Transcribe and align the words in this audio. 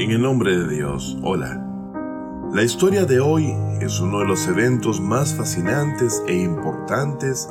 En 0.00 0.12
el 0.12 0.22
nombre 0.22 0.56
de 0.56 0.76
Dios, 0.76 1.18
hola. 1.24 1.60
La 2.52 2.62
historia 2.62 3.04
de 3.04 3.18
hoy 3.18 3.52
es 3.80 3.98
uno 3.98 4.20
de 4.20 4.26
los 4.26 4.46
eventos 4.46 5.00
más 5.00 5.34
fascinantes 5.34 6.22
e 6.28 6.36
importantes 6.36 7.48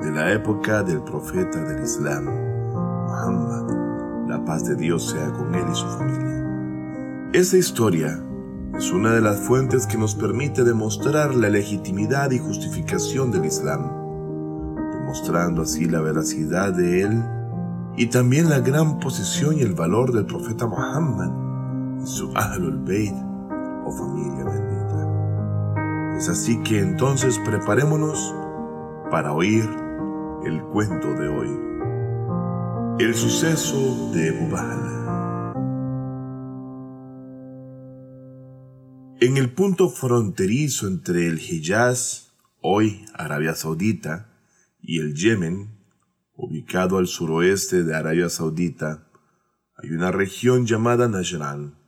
de 0.00 0.10
la 0.10 0.32
época 0.32 0.82
del 0.82 1.02
profeta 1.02 1.62
del 1.62 1.84
Islam, 1.84 2.24
Muhammad. 2.24 4.26
La 4.26 4.42
paz 4.46 4.64
de 4.64 4.76
Dios 4.76 5.10
sea 5.10 5.30
con 5.32 5.54
él 5.54 5.66
y 5.70 5.74
su 5.74 5.86
familia. 5.88 7.28
Esa 7.34 7.58
historia 7.58 8.18
es 8.78 8.90
una 8.92 9.12
de 9.12 9.20
las 9.20 9.40
fuentes 9.40 9.86
que 9.86 9.98
nos 9.98 10.14
permite 10.14 10.64
demostrar 10.64 11.34
la 11.34 11.50
legitimidad 11.50 12.30
y 12.30 12.38
justificación 12.38 13.30
del 13.30 13.44
Islam, 13.44 13.90
demostrando 14.94 15.60
así 15.60 15.84
la 15.84 16.00
veracidad 16.00 16.72
de 16.72 17.02
él 17.02 17.22
y 17.98 18.06
también 18.06 18.48
la 18.48 18.60
gran 18.60 19.00
posición 19.00 19.58
y 19.58 19.60
el 19.60 19.74
valor 19.74 20.12
del 20.12 20.24
profeta 20.24 20.66
Muhammad 20.66 21.49
su 22.04 22.32
Ahlul 22.34 22.78
Bayt 22.84 23.14
o 23.84 23.92
familia 23.92 24.44
bendita. 24.44 26.16
Es 26.16 26.28
así 26.28 26.62
que 26.62 26.80
entonces 26.80 27.38
preparémonos 27.38 28.34
para 29.10 29.32
oír 29.32 29.68
el 30.44 30.62
cuento 30.72 31.08
de 31.14 31.28
hoy. 31.28 31.70
El 32.98 33.14
suceso 33.14 34.12
de 34.12 34.28
Ebu 34.28 34.56
En 39.20 39.36
el 39.36 39.52
punto 39.52 39.88
fronterizo 39.88 40.86
entre 40.86 41.26
el 41.26 41.38
Hijaz, 41.38 42.32
hoy 42.60 43.04
Arabia 43.14 43.54
Saudita, 43.54 44.28
y 44.82 45.00
el 45.00 45.14
Yemen, 45.14 45.78
ubicado 46.34 46.98
al 46.98 47.06
suroeste 47.06 47.84
de 47.84 47.94
Arabia 47.94 48.28
Saudita, 48.28 49.06
hay 49.76 49.90
una 49.90 50.10
región 50.10 50.66
llamada 50.66 51.08
Najran, 51.08 51.79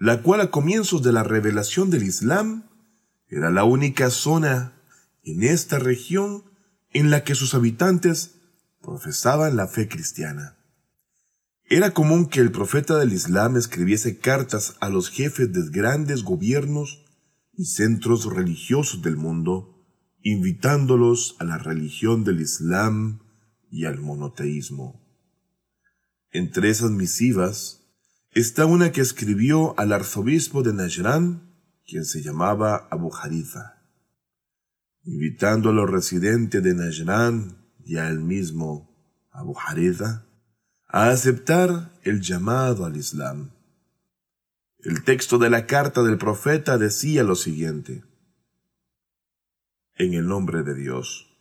la 0.00 0.22
cual 0.22 0.40
a 0.40 0.50
comienzos 0.50 1.02
de 1.02 1.12
la 1.12 1.22
revelación 1.22 1.90
del 1.90 2.04
Islam 2.04 2.64
era 3.28 3.50
la 3.50 3.64
única 3.64 4.08
zona 4.08 4.72
en 5.22 5.42
esta 5.42 5.78
región 5.78 6.42
en 6.94 7.10
la 7.10 7.22
que 7.22 7.34
sus 7.34 7.52
habitantes 7.52 8.36
profesaban 8.80 9.56
la 9.56 9.68
fe 9.68 9.88
cristiana. 9.88 10.56
Era 11.64 11.92
común 11.92 12.30
que 12.30 12.40
el 12.40 12.50
profeta 12.50 12.98
del 12.98 13.12
Islam 13.12 13.58
escribiese 13.58 14.18
cartas 14.18 14.74
a 14.80 14.88
los 14.88 15.10
jefes 15.10 15.52
de 15.52 15.68
grandes 15.70 16.24
gobiernos 16.24 17.04
y 17.52 17.66
centros 17.66 18.24
religiosos 18.24 19.02
del 19.02 19.18
mundo, 19.18 19.84
invitándolos 20.22 21.36
a 21.40 21.44
la 21.44 21.58
religión 21.58 22.24
del 22.24 22.40
Islam 22.40 23.20
y 23.70 23.84
al 23.84 24.00
monoteísmo. 24.00 24.98
Entre 26.32 26.70
esas 26.70 26.90
misivas 26.90 27.79
Está 28.32 28.64
una 28.64 28.92
que 28.92 29.00
escribió 29.00 29.76
al 29.76 29.92
arzobispo 29.92 30.62
de 30.62 30.72
Najran, 30.72 31.52
quien 31.84 32.04
se 32.04 32.22
llamaba 32.22 32.86
Abu 32.88 33.10
Harifa, 33.12 33.82
invitando 35.02 35.70
a 35.70 35.72
los 35.72 35.90
residentes 35.90 36.62
de 36.62 36.74
Najran 36.74 37.66
y 37.84 37.96
a 37.96 38.08
él 38.08 38.20
mismo, 38.20 39.26
Abu 39.32 39.56
Harifa, 39.58 40.26
a 40.86 41.10
aceptar 41.10 41.92
el 42.04 42.20
llamado 42.20 42.84
al 42.84 42.96
Islam. 42.96 43.50
El 44.78 45.02
texto 45.02 45.38
de 45.38 45.50
la 45.50 45.66
carta 45.66 46.04
del 46.04 46.16
profeta 46.16 46.78
decía 46.78 47.24
lo 47.24 47.34
siguiente. 47.34 48.04
En 49.96 50.14
el 50.14 50.28
nombre 50.28 50.62
de 50.62 50.76
Dios, 50.76 51.36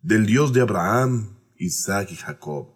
del 0.00 0.26
Dios 0.26 0.52
de 0.52 0.62
Abraham, 0.62 1.38
Isaac 1.56 2.10
y 2.10 2.16
Jacob, 2.16 2.73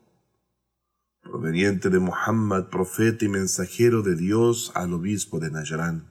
proveniente 1.29 1.91
de 1.91 1.99
Muhammad, 1.99 2.69
profeta 2.69 3.25
y 3.25 3.29
mensajero 3.29 4.03
de 4.03 4.17
Dios 4.17 4.73
al 4.75 4.95
obispo 4.95 5.39
de 5.39 5.51
Najran. 5.51 6.11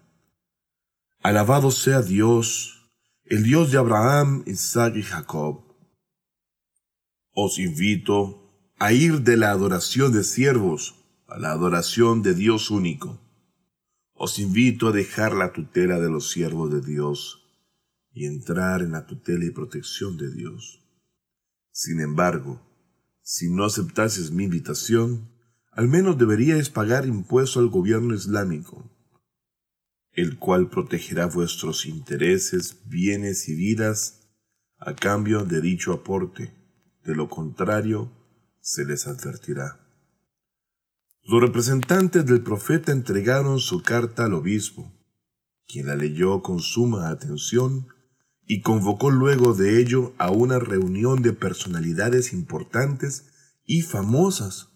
Alabado 1.23 1.71
sea 1.71 2.01
Dios, 2.01 2.91
el 3.25 3.43
Dios 3.43 3.71
de 3.71 3.79
Abraham, 3.79 4.43
Isaac 4.45 4.95
y 4.95 5.01
Jacob. 5.01 5.63
Os 7.33 7.57
invito 7.57 8.73
a 8.77 8.94
ir 8.94 9.22
de 9.22 9.38
la 9.38 9.51
adoración 9.51 10.13
de 10.13 10.23
siervos 10.23 10.95
a 11.27 11.39
la 11.39 11.51
adoración 11.51 12.22
de 12.22 12.35
Dios 12.35 12.69
único. 12.69 13.19
Os 14.13 14.39
invito 14.39 14.89
a 14.89 14.91
dejar 14.91 15.33
la 15.33 15.51
tutela 15.51 16.00
de 16.00 16.09
los 16.09 16.29
siervos 16.29 16.72
de 16.72 16.81
Dios 16.81 17.44
y 18.13 18.25
entrar 18.25 18.81
en 18.81 18.91
la 18.91 19.06
tutela 19.06 19.45
y 19.45 19.51
protección 19.51 20.17
de 20.17 20.31
Dios. 20.31 20.83
Sin 21.72 22.01
embargo, 22.01 22.66
si 23.29 23.49
no 23.49 23.65
aceptases 23.65 24.31
mi 24.31 24.45
invitación, 24.45 25.29
al 25.73 25.89
menos 25.89 26.17
deberíais 26.17 26.69
pagar 26.69 27.05
impuesto 27.05 27.59
al 27.59 27.67
gobierno 27.67 28.15
islámico, 28.15 28.89
el 30.13 30.39
cual 30.39 30.69
protegerá 30.69 31.25
vuestros 31.25 31.85
intereses, 31.85 32.83
bienes 32.85 33.49
y 33.49 33.55
vidas 33.55 34.29
a 34.77 34.95
cambio 34.95 35.43
de 35.43 35.59
dicho 35.59 35.91
aporte. 35.91 36.53
De 37.03 37.15
lo 37.15 37.27
contrario, 37.27 38.13
se 38.61 38.85
les 38.85 39.07
advertirá. 39.07 39.77
Los 41.23 41.41
representantes 41.41 42.25
del 42.25 42.41
profeta 42.44 42.94
entregaron 42.94 43.59
su 43.59 43.83
carta 43.83 44.23
al 44.23 44.35
obispo, 44.35 44.89
quien 45.67 45.88
la 45.88 45.97
leyó 45.97 46.41
con 46.41 46.61
suma 46.61 47.09
atención 47.09 47.89
y 48.47 48.62
convocó 48.62 49.12
luego 49.12 49.53
de 49.53 49.80
ello 49.80 50.13
a 50.18 50.31
una 50.31 50.58
reunión 50.58 51.22
de 51.22 51.34
personalidades 51.34 52.31
importantes 52.31 53.28
y 53.66 53.81
famosas 53.81 54.69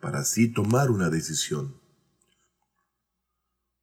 para 0.00 0.20
así 0.20 0.52
tomar 0.52 0.90
una 0.90 1.08
decisión. 1.08 1.80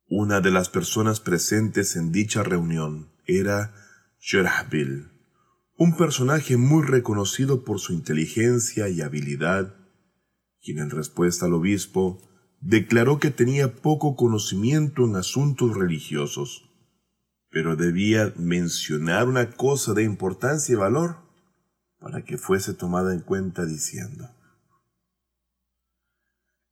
Una 0.08 0.42
de 0.42 0.52
las 0.52 0.70
personas 0.70 1.20
presentes 1.20 1.96
en 1.96 2.12
dicha 2.12 2.44
reunión 2.44 3.10
era 3.26 3.74
Sherahbil, 4.20 5.10
un 5.76 5.98
personaje 5.98 6.58
muy 6.58 6.86
reconocido 6.86 7.64
por 7.64 7.80
su 7.80 7.94
inteligencia 7.94 8.90
y 8.90 9.02
habilidad, 9.02 9.74
quien 10.62 10.78
en 10.78 10.92
respuesta 10.92 11.48
al 11.48 11.54
obispo 11.54 12.22
declaró 12.60 13.18
que 13.20 13.32
tenía 13.32 13.78
poco 13.78 14.16
conocimiento 14.16 15.06
en 15.06 15.16
asuntos 15.16 15.76
religiosos 15.76 16.71
pero 17.52 17.76
debía 17.76 18.34
mencionar 18.38 19.28
una 19.28 19.52
cosa 19.52 19.94
de 19.94 20.04
importancia 20.04 20.74
y 20.74 20.78
valor 20.78 21.18
para 22.00 22.24
que 22.24 22.38
fuese 22.38 22.74
tomada 22.74 23.14
en 23.14 23.20
cuenta 23.20 23.66
diciendo, 23.66 24.30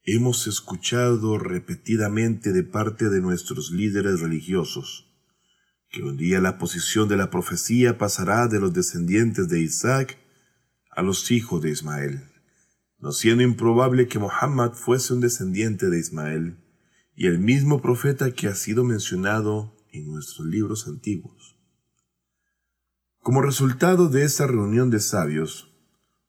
Hemos 0.04 0.48
escuchado 0.48 1.38
repetidamente 1.38 2.52
de 2.52 2.64
parte 2.64 3.10
de 3.10 3.22
nuestros 3.22 3.70
líderes 3.70 4.22
religiosos 4.22 5.06
que 5.90 6.04
un 6.04 6.18
día 6.18 6.40
la 6.40 6.58
posición 6.58 7.10
de 7.10 7.18
la 7.18 7.30
profecía 7.30 7.98
pasará 7.98 8.48
de 8.48 8.60
los 8.60 8.74
descendientes 8.74 9.50
de 9.50 9.60
Isaac 9.60 10.18
a 10.92 11.02
los 11.02 11.30
hijos 11.32 11.62
de 11.62 11.72
Ismael, 11.72 12.24
no 12.98 13.12
siendo 13.12 13.44
improbable 13.44 14.08
que 14.08 14.20
Muhammad 14.20 14.72
fuese 14.74 15.14
un 15.14 15.20
descendiente 15.20 15.90
de 15.90 16.00
Ismael 16.00 16.58
y 17.16 17.28
el 17.28 17.38
mismo 17.38 17.82
profeta 17.82 18.32
que 18.32 18.48
ha 18.48 18.56
sido 18.56 18.84
mencionado 18.84 19.76
en 20.00 20.14
nuestros 20.14 20.48
libros 20.48 20.88
antiguos. 20.88 21.56
Como 23.22 23.42
resultado 23.42 24.10
de 24.10 24.24
esa 24.24 24.48
reunión 24.48 24.90
de 24.90 25.00
sabios, 25.00 25.70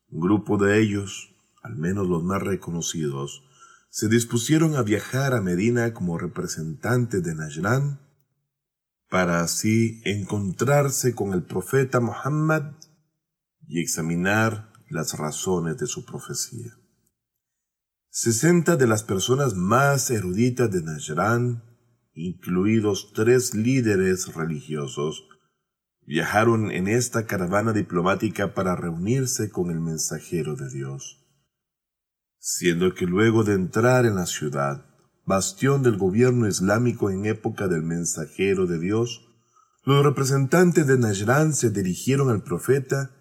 un 0.09 0.19
grupo 0.19 0.57
de 0.57 0.81
ellos, 0.81 1.33
al 1.63 1.75
menos 1.75 2.07
los 2.07 2.23
más 2.23 2.41
reconocidos, 2.41 3.43
se 3.89 4.07
dispusieron 4.07 4.75
a 4.75 4.83
viajar 4.83 5.33
a 5.33 5.41
Medina 5.41 5.93
como 5.93 6.17
representantes 6.17 7.23
de 7.23 7.35
Najran 7.35 7.99
para 9.09 9.41
así 9.41 10.01
encontrarse 10.05 11.13
con 11.15 11.33
el 11.33 11.43
profeta 11.43 11.99
Muhammad 11.99 12.73
y 13.67 13.81
examinar 13.81 14.71
las 14.89 15.17
razones 15.17 15.77
de 15.77 15.87
su 15.87 16.05
profecía. 16.05 16.77
Sesenta 18.09 18.75
de 18.75 18.87
las 18.87 19.03
personas 19.03 19.55
más 19.55 20.09
eruditas 20.09 20.71
de 20.71 20.83
Najran 20.83 21.70
incluidos 22.13 23.13
tres 23.13 23.53
líderes 23.53 24.33
religiosos, 24.33 25.27
viajaron 26.05 26.71
en 26.71 26.87
esta 26.87 27.25
caravana 27.25 27.73
diplomática 27.73 28.53
para 28.53 28.75
reunirse 28.75 29.49
con 29.49 29.71
el 29.71 29.79
mensajero 29.79 30.55
de 30.55 30.69
Dios. 30.69 31.25
Siendo 32.37 32.93
que 32.95 33.05
luego 33.05 33.43
de 33.43 33.53
entrar 33.53 34.05
en 34.05 34.15
la 34.15 34.25
ciudad, 34.25 34.85
bastión 35.25 35.83
del 35.83 35.97
gobierno 35.97 36.47
islámico 36.47 37.09
en 37.09 37.25
época 37.25 37.67
del 37.67 37.83
mensajero 37.83 38.65
de 38.65 38.79
Dios, 38.79 39.27
los 39.83 40.03
representantes 40.03 40.85
de 40.87 40.97
Najran 40.97 41.53
se 41.53 41.69
dirigieron 41.69 42.29
al 42.29 42.43
profeta 42.43 43.11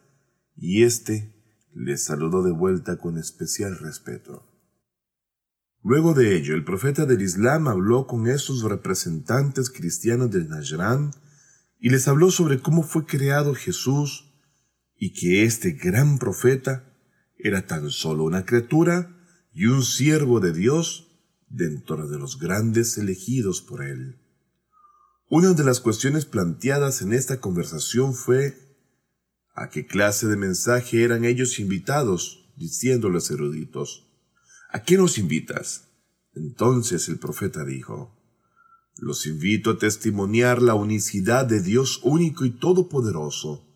y 0.57 0.83
éste 0.83 1.35
les 1.73 2.05
saludó 2.05 2.43
de 2.43 2.53
vuelta 2.53 2.97
con 2.97 3.19
especial 3.19 3.79
respeto. 3.79 4.50
Luego 5.83 6.13
de 6.13 6.37
ello, 6.37 6.55
el 6.55 6.65
profeta 6.65 7.07
del 7.07 7.23
Islam 7.23 7.67
habló 7.67 8.07
con 8.07 8.29
esos 8.29 8.63
representantes 8.63 9.71
cristianos 9.71 10.31
del 10.31 10.49
Najran 10.49 11.13
y 11.79 11.89
les 11.89 12.07
habló 12.07 12.31
sobre 12.31 12.61
cómo 12.61 12.83
fue 12.83 13.07
creado 13.07 13.55
Jesús 13.55 14.35
y 14.97 15.15
que 15.15 15.45
este 15.45 15.73
gran 15.73 16.19
profeta 16.19 16.93
era 17.39 17.67
tan 17.67 17.91
solo 17.91 18.25
una 18.25 18.45
criatura 18.45 19.17
y 19.55 19.67
un 19.67 19.83
siervo 19.83 20.41
de 20.41 20.53
Dios 20.53 21.09
dentro 21.49 22.07
de 22.07 22.19
los 22.19 22.39
grandes 22.39 22.99
elegidos 22.99 23.63
por 23.63 23.83
él. 23.83 24.21
Una 25.31 25.55
de 25.55 25.65
las 25.65 25.81
cuestiones 25.81 26.27
planteadas 26.27 27.01
en 27.01 27.15
esta 27.15 27.41
conversación 27.41 28.15
fue 28.15 28.55
¿a 29.55 29.71
qué 29.71 29.87
clase 29.87 30.27
de 30.27 30.37
mensaje 30.37 31.03
eran 31.03 31.25
ellos 31.25 31.59
invitados? 31.59 32.37
diciendo 32.57 33.09
los 33.09 33.31
eruditos. 33.31 34.10
¿A 34.73 34.83
qué 34.85 34.97
nos 34.97 35.19
invitas? 35.19 35.89
Entonces 36.35 37.09
el 37.09 37.19
profeta 37.19 37.65
dijo, 37.65 38.17
Los 38.97 39.27
invito 39.27 39.71
a 39.71 39.79
testimoniar 39.79 40.63
la 40.63 40.75
unicidad 40.75 41.45
de 41.47 41.61
Dios 41.61 42.01
único 42.05 42.45
y 42.45 42.51
todopoderoso, 42.51 43.67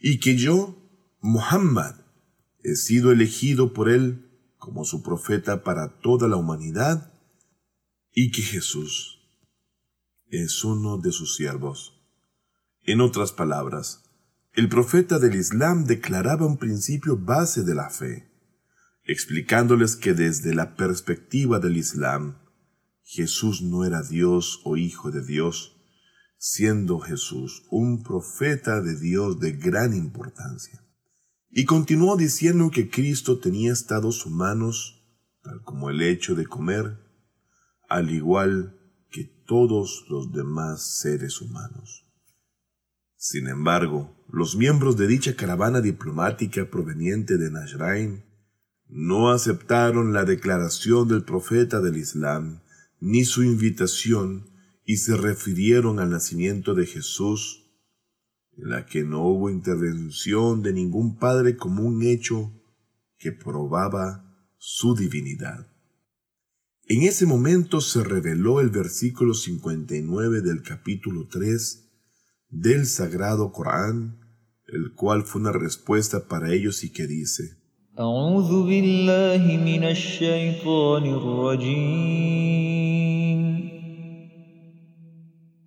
y 0.00 0.20
que 0.20 0.36
yo, 0.36 0.76
Muhammad, 1.20 1.94
he 2.62 2.76
sido 2.76 3.12
elegido 3.12 3.72
por 3.72 3.88
él 3.88 4.28
como 4.58 4.84
su 4.84 5.02
profeta 5.02 5.64
para 5.64 6.00
toda 6.00 6.28
la 6.28 6.36
humanidad, 6.36 7.14
y 8.12 8.30
que 8.30 8.42
Jesús 8.42 9.20
es 10.28 10.64
uno 10.64 10.98
de 10.98 11.12
sus 11.12 11.34
siervos. 11.34 11.98
En 12.82 13.00
otras 13.00 13.32
palabras, 13.32 14.02
el 14.52 14.68
profeta 14.68 15.18
del 15.18 15.34
Islam 15.34 15.84
declaraba 15.84 16.46
un 16.46 16.58
principio 16.58 17.16
base 17.16 17.62
de 17.62 17.74
la 17.74 17.88
fe, 17.88 18.31
explicándoles 19.04 19.96
que 19.96 20.14
desde 20.14 20.54
la 20.54 20.76
perspectiva 20.76 21.58
del 21.58 21.76
Islam, 21.76 22.38
Jesús 23.02 23.62
no 23.62 23.84
era 23.84 24.02
Dios 24.02 24.60
o 24.64 24.76
Hijo 24.76 25.10
de 25.10 25.24
Dios, 25.24 25.76
siendo 26.38 26.98
Jesús 26.98 27.64
un 27.70 28.02
profeta 28.02 28.80
de 28.80 28.98
Dios 28.98 29.38
de 29.40 29.52
gran 29.52 29.94
importancia. 29.94 30.84
Y 31.50 31.64
continuó 31.66 32.16
diciendo 32.16 32.70
que 32.70 32.88
Cristo 32.88 33.38
tenía 33.38 33.72
estados 33.72 34.24
humanos, 34.24 35.04
tal 35.42 35.62
como 35.62 35.90
el 35.90 36.00
hecho 36.00 36.34
de 36.34 36.46
comer, 36.46 36.98
al 37.88 38.10
igual 38.10 38.78
que 39.10 39.24
todos 39.46 40.06
los 40.08 40.32
demás 40.32 41.00
seres 41.00 41.40
humanos. 41.40 42.06
Sin 43.16 43.48
embargo, 43.48 44.24
los 44.28 44.56
miembros 44.56 44.96
de 44.96 45.06
dicha 45.06 45.36
caravana 45.36 45.80
diplomática 45.80 46.70
proveniente 46.70 47.36
de 47.36 47.50
Najrain 47.50 48.31
no 48.94 49.30
aceptaron 49.30 50.12
la 50.12 50.26
declaración 50.26 51.08
del 51.08 51.24
profeta 51.24 51.80
del 51.80 51.96
Islam 51.96 52.60
ni 53.00 53.24
su 53.24 53.42
invitación 53.42 54.50
y 54.84 54.98
se 54.98 55.16
refirieron 55.16 55.98
al 55.98 56.10
nacimiento 56.10 56.74
de 56.74 56.84
Jesús, 56.84 57.72
en 58.54 58.68
la 58.68 58.84
que 58.84 59.02
no 59.02 59.26
hubo 59.26 59.48
intervención 59.48 60.60
de 60.60 60.74
ningún 60.74 61.16
padre 61.16 61.56
como 61.56 61.82
un 61.82 62.02
hecho 62.02 62.52
que 63.16 63.32
probaba 63.32 64.30
su 64.58 64.94
divinidad. 64.94 65.66
En 66.84 67.04
ese 67.04 67.24
momento 67.24 67.80
se 67.80 68.04
reveló 68.04 68.60
el 68.60 68.68
versículo 68.68 69.32
59 69.32 70.42
del 70.42 70.62
capítulo 70.62 71.28
3 71.28 71.88
del 72.50 72.84
Sagrado 72.84 73.52
Corán, 73.52 74.20
el 74.66 74.92
cual 74.92 75.22
fue 75.22 75.40
una 75.40 75.52
respuesta 75.52 76.28
para 76.28 76.52
ellos 76.52 76.84
y 76.84 76.92
que 76.92 77.06
dice, 77.06 77.61
أعوذ 78.00 78.66
بالله 78.66 79.44
من 79.64 79.84
الشيطان 79.84 81.04
الرجيم. 81.04 82.60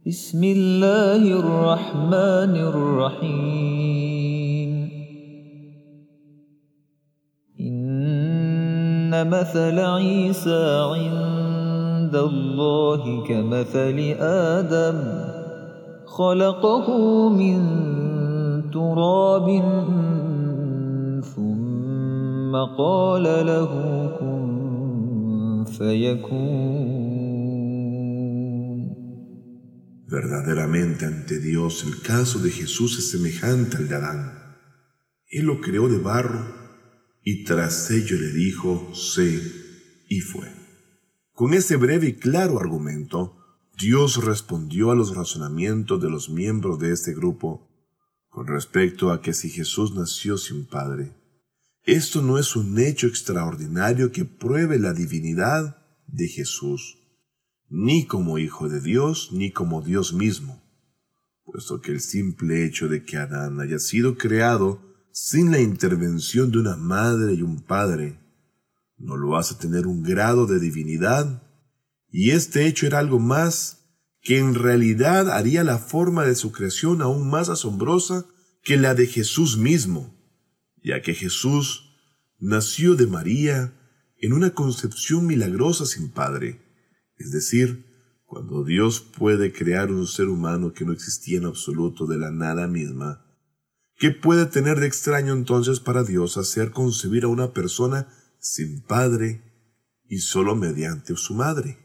بسم 0.07 0.44
الله 0.44 1.22
الرحمن 1.39 2.56
الرحيم. 2.74 3.69
إن 7.62 9.30
مثل 9.30 9.80
عيسى 9.80 10.66
عند 10.81 12.16
الله 12.16 13.24
كمثل 13.28 14.16
آدم 14.19 14.98
خلقه 16.06 16.88
من 17.30 17.62
تراب 18.74 19.50
Verdaderamente 30.07 31.06
ante 31.06 31.40
Dios 31.40 31.84
el 31.84 32.02
caso 32.02 32.40
de 32.40 32.52
Jesús 32.52 32.98
es 32.98 33.12
semejante 33.12 33.78
al 33.78 33.90
de 33.90 33.96
Adán. 33.96 34.57
Él 35.28 35.48
lo 35.48 35.60
creó 35.60 35.90
de 35.90 35.98
barro 35.98 36.46
y 37.24 37.44
tras 37.44 37.92
ello 37.92 38.18
le 38.18 38.31
dijo, 38.31 38.94
sé, 38.94 39.42
y 40.07 40.22
fue. 40.22 40.48
Con 41.34 41.54
ese 41.54 41.75
breve 41.75 42.07
y 42.07 42.13
claro 42.13 42.60
argumento, 42.60 43.36
Dios 43.78 44.24
respondió 44.24 44.92
a 44.92 44.96
los 44.96 45.13
razonamientos 45.13 46.02
de 46.02 46.10
los 46.10 46.30
miembros 46.30 46.80
de 46.80 46.94
este 46.94 47.13
grupo 47.13 47.68
con 48.30 48.48
respecto 48.48 49.12
a 49.12 49.22
que 49.22 49.34
si 49.34 49.50
Jesús 49.50 49.94
nació 49.96 50.38
sin 50.38 50.66
padre, 50.66 51.25
esto 51.85 52.23
no 52.23 52.39
es 52.39 52.55
un 52.55 52.79
hecho 52.79 53.05
extraordinario 53.05 54.11
que 54.11 54.25
pruebe 54.25 54.79
la 54.79 54.93
divinidad 54.93 55.77
de 56.07 56.27
Jesús, 56.27 56.97
ni 57.69 58.07
como 58.07 58.39
Hijo 58.39 58.69
de 58.69 58.81
Dios, 58.81 59.29
ni 59.31 59.51
como 59.51 59.83
Dios 59.83 60.11
mismo, 60.13 60.63
puesto 61.43 61.81
que 61.81 61.91
el 61.91 62.01
simple 62.01 62.65
hecho 62.65 62.87
de 62.87 63.03
que 63.03 63.17
Adán 63.17 63.59
haya 63.59 63.77
sido 63.77 64.17
creado 64.17 64.81
sin 65.11 65.51
la 65.51 65.59
intervención 65.59 66.51
de 66.51 66.57
una 66.57 66.75
madre 66.75 67.35
y 67.35 67.43
un 67.43 67.61
padre, 67.61 68.19
no 68.97 69.15
lo 69.15 69.37
hace 69.37 69.53
tener 69.53 69.85
un 69.85 70.01
grado 70.01 70.47
de 70.47 70.59
divinidad, 70.59 71.43
y 72.09 72.31
este 72.31 72.65
hecho 72.65 72.87
era 72.87 72.97
algo 72.97 73.19
más 73.19 73.83
que 74.21 74.39
en 74.39 74.55
realidad 74.55 75.29
haría 75.29 75.63
la 75.63 75.77
forma 75.77 76.25
de 76.25 76.33
su 76.33 76.51
creación 76.51 77.03
aún 77.03 77.29
más 77.29 77.49
asombrosa 77.49 78.25
que 78.63 78.77
la 78.77 78.95
de 78.95 79.05
Jesús 79.05 79.57
mismo 79.57 80.14
ya 80.85 81.01
que 81.01 81.15
Jesús 81.15 81.97
nació 82.37 82.95
de 82.95 83.07
María 83.07 83.73
en 84.19 84.33
una 84.33 84.51
concepción 84.51 85.25
milagrosa 85.25 85.87
sin 85.87 86.11
padre, 86.11 86.61
es 87.17 87.31
decir, 87.31 87.85
cuando 88.25 88.63
Dios 88.63 88.99
puede 88.99 89.51
crear 89.51 89.91
un 89.91 90.05
ser 90.05 90.27
humano 90.27 90.73
que 90.73 90.85
no 90.85 90.93
existía 90.93 91.39
en 91.39 91.45
absoluto 91.45 92.05
de 92.05 92.19
la 92.19 92.29
nada 92.29 92.67
misma, 92.67 93.25
¿qué 93.97 94.11
puede 94.11 94.45
tener 94.45 94.79
de 94.79 94.85
extraño 94.85 95.33
entonces 95.33 95.79
para 95.79 96.03
Dios 96.03 96.37
hacer 96.37 96.69
concebir 96.69 97.23
a 97.23 97.29
una 97.29 97.51
persona 97.51 98.07
sin 98.39 98.83
padre 98.83 99.41
y 100.07 100.19
solo 100.19 100.55
mediante 100.55 101.15
su 101.15 101.33
madre? 101.33 101.79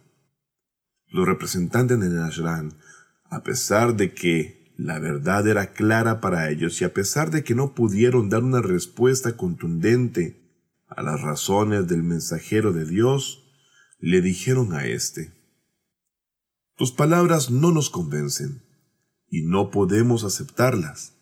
Los 1.06 1.26
representantes 1.26 1.98
de 1.98 2.10
Najran, 2.10 2.76
a 3.30 3.42
pesar 3.42 3.96
de 3.96 4.12
que 4.12 4.59
la 4.82 4.98
verdad 4.98 5.46
era 5.46 5.74
clara 5.74 6.22
para 6.22 6.48
ellos 6.48 6.80
y 6.80 6.84
a 6.84 6.94
pesar 6.94 7.30
de 7.30 7.44
que 7.44 7.54
no 7.54 7.74
pudieron 7.74 8.30
dar 8.30 8.42
una 8.42 8.62
respuesta 8.62 9.36
contundente 9.36 10.40
a 10.88 11.02
las 11.02 11.20
razones 11.20 11.86
del 11.86 12.02
mensajero 12.02 12.72
de 12.72 12.86
Dios, 12.86 13.44
le 13.98 14.22
dijeron 14.22 14.72
a 14.72 14.86
éste, 14.86 15.34
Tus 16.76 16.92
palabras 16.92 17.50
no 17.50 17.72
nos 17.72 17.90
convencen 17.90 18.62
y 19.28 19.42
no 19.42 19.70
podemos 19.70 20.24
aceptarlas. 20.24 21.12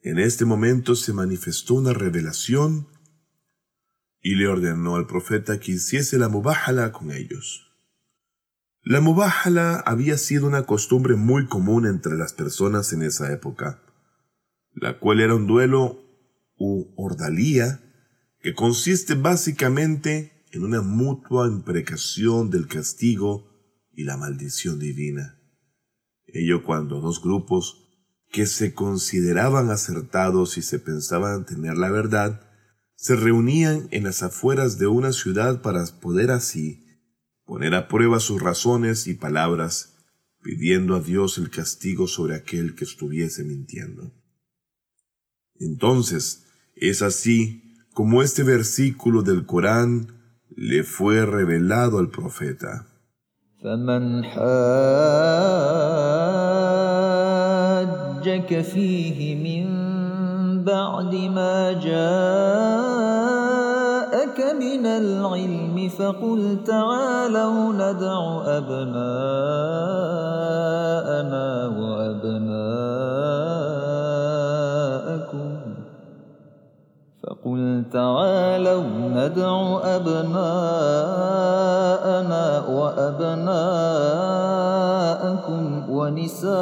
En 0.00 0.20
este 0.20 0.44
momento 0.44 0.94
se 0.94 1.12
manifestó 1.12 1.74
una 1.74 1.92
revelación 1.92 2.86
y 4.22 4.36
le 4.36 4.46
ordenó 4.46 4.94
al 4.94 5.08
profeta 5.08 5.58
que 5.58 5.72
hiciese 5.72 6.16
la 6.16 6.28
mubájala 6.28 6.92
con 6.92 7.10
ellos. 7.10 7.67
La 8.82 9.00
mubahala 9.00 9.80
había 9.80 10.16
sido 10.16 10.46
una 10.46 10.62
costumbre 10.64 11.16
muy 11.16 11.46
común 11.46 11.86
entre 11.86 12.16
las 12.16 12.32
personas 12.32 12.92
en 12.92 13.02
esa 13.02 13.32
época, 13.32 13.82
la 14.72 14.98
cual 14.98 15.20
era 15.20 15.34
un 15.34 15.46
duelo 15.46 16.02
u 16.56 16.86
ordalía 16.96 17.80
que 18.40 18.54
consiste 18.54 19.14
básicamente 19.14 20.44
en 20.52 20.64
una 20.64 20.80
mutua 20.80 21.48
imprecación 21.48 22.50
del 22.50 22.66
castigo 22.68 23.48
y 23.92 24.04
la 24.04 24.16
maldición 24.16 24.78
divina. 24.78 25.38
Ello 26.26 26.62
cuando 26.62 27.00
dos 27.00 27.20
grupos 27.20 27.84
que 28.30 28.46
se 28.46 28.74
consideraban 28.74 29.70
acertados 29.70 30.56
y 30.56 30.62
se 30.62 30.78
pensaban 30.78 31.46
tener 31.46 31.76
la 31.76 31.90
verdad, 31.90 32.42
se 32.94 33.16
reunían 33.16 33.88
en 33.90 34.04
las 34.04 34.22
afueras 34.22 34.78
de 34.78 34.86
una 34.86 35.12
ciudad 35.12 35.62
para 35.62 35.84
poder 36.00 36.30
así 36.30 36.87
poner 37.48 37.74
a 37.74 37.88
prueba 37.88 38.20
sus 38.20 38.42
razones 38.42 39.06
y 39.06 39.14
palabras, 39.14 39.94
pidiendo 40.42 40.94
a 40.94 41.00
Dios 41.00 41.38
el 41.38 41.48
castigo 41.48 42.06
sobre 42.06 42.36
aquel 42.36 42.74
que 42.74 42.84
estuviese 42.84 43.42
mintiendo. 43.42 44.12
Entonces, 45.58 46.44
es 46.76 47.00
así 47.00 47.74
como 47.94 48.22
este 48.22 48.42
versículo 48.42 49.22
del 49.22 49.46
Corán 49.46 50.08
le 50.54 50.84
fue 50.84 51.24
revelado 51.24 51.98
al 51.98 52.10
profeta. 52.10 52.86
من 64.78 64.86
العلم 64.86 65.88
فقل 65.98 66.58
تعالوا 66.66 67.72
ندع 67.72 68.42
أبناءنا 68.46 68.98
وأبناءكم. 71.78 72.78
فقل 77.22 77.84
تعالوا 77.92 78.84
ندع 79.18 79.78
أبناءنا 79.84 80.38
وأبناءكم 82.68 83.60
ونساءنا 85.90 86.58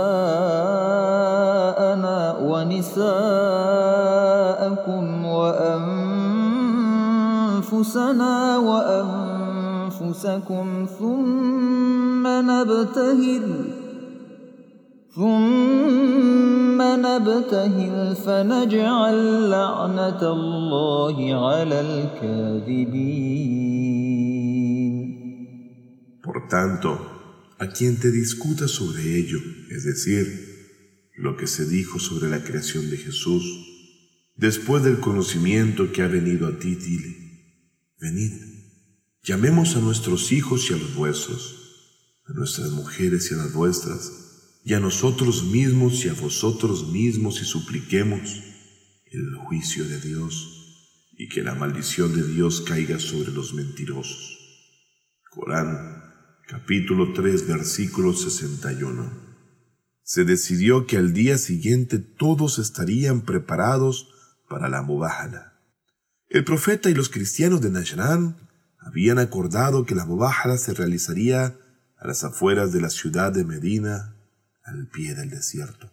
ونساءكم. 2.42 3.55
وأنفسنا 7.75 8.57
وأنفسكم 8.69 10.65
ثم 10.99 12.27
نبتهل 12.27 13.45
ثم 15.15 16.81
نبتهل 16.81 18.15
فنجعل 18.15 19.49
لعنة 19.49 20.21
الله 20.21 21.17
على 21.47 21.81
الكاذبين 21.81 23.41
Por 26.23 26.47
tanto, 26.47 26.91
a 27.59 27.67
quien 27.67 27.99
te 27.99 28.11
discuta 28.11 28.67
sobre 28.67 29.17
ello, 29.17 29.39
es 29.71 29.83
decir, 29.83 30.25
lo 31.17 31.35
que 31.35 31.47
se 31.47 31.65
dijo 31.65 31.99
sobre 31.99 32.29
la 32.29 32.43
creación 32.43 32.91
de 32.91 32.97
Jesús, 32.97 33.43
después 34.35 34.83
del 34.83 34.99
conocimiento 34.99 35.91
que 35.91 36.03
ha 36.03 36.07
venido 36.07 36.47
a 36.47 36.59
ti, 36.59 36.75
dile, 36.75 37.24
venid, 37.98 38.32
llamemos 39.22 39.76
a 39.76 39.80
nuestros 39.80 40.32
hijos 40.32 40.70
y 40.70 40.74
a 40.74 40.76
los 40.76 40.94
vuestros, 40.94 42.22
a 42.26 42.32
nuestras 42.32 42.70
mujeres 42.70 43.30
y 43.30 43.34
a 43.34 43.38
las 43.38 43.52
vuestras, 43.52 44.12
y 44.64 44.74
a 44.74 44.80
nosotros 44.80 45.44
mismos 45.44 46.04
y 46.04 46.08
a 46.08 46.14
vosotros 46.14 46.88
mismos 46.88 47.40
y 47.40 47.44
supliquemos 47.44 48.42
el 49.06 49.34
juicio 49.36 49.84
de 49.88 50.00
Dios 50.00 50.56
y 51.16 51.28
que 51.28 51.42
la 51.42 51.54
maldición 51.54 52.14
de 52.14 52.26
Dios 52.26 52.60
caiga 52.62 52.98
sobre 52.98 53.30
los 53.32 53.54
mentirosos. 53.54 54.36
Corán, 55.30 56.02
capítulo 56.48 57.12
3, 57.12 57.46
versículo 57.46 58.12
61. 58.12 59.26
Se 60.02 60.24
decidió 60.24 60.86
que 60.86 60.96
al 60.96 61.12
día 61.12 61.38
siguiente 61.38 61.98
todos 61.98 62.58
estarían 62.58 63.22
preparados 63.22 64.08
para 64.48 64.68
la 64.68 64.82
mubahala. 64.82 65.55
El 66.28 66.44
profeta 66.44 66.90
y 66.90 66.94
los 66.94 67.08
cristianos 67.08 67.60
de 67.60 67.70
Najran 67.70 68.36
habían 68.78 69.18
acordado 69.18 69.86
que 69.86 69.94
la 69.94 70.06
mubahala 70.06 70.58
se 70.58 70.74
realizaría 70.74 71.56
a 71.96 72.06
las 72.06 72.24
afueras 72.24 72.72
de 72.72 72.80
la 72.80 72.90
ciudad 72.90 73.32
de 73.32 73.44
Medina 73.44 74.16
al 74.64 74.88
pie 74.88 75.14
del 75.14 75.30
desierto. 75.30 75.92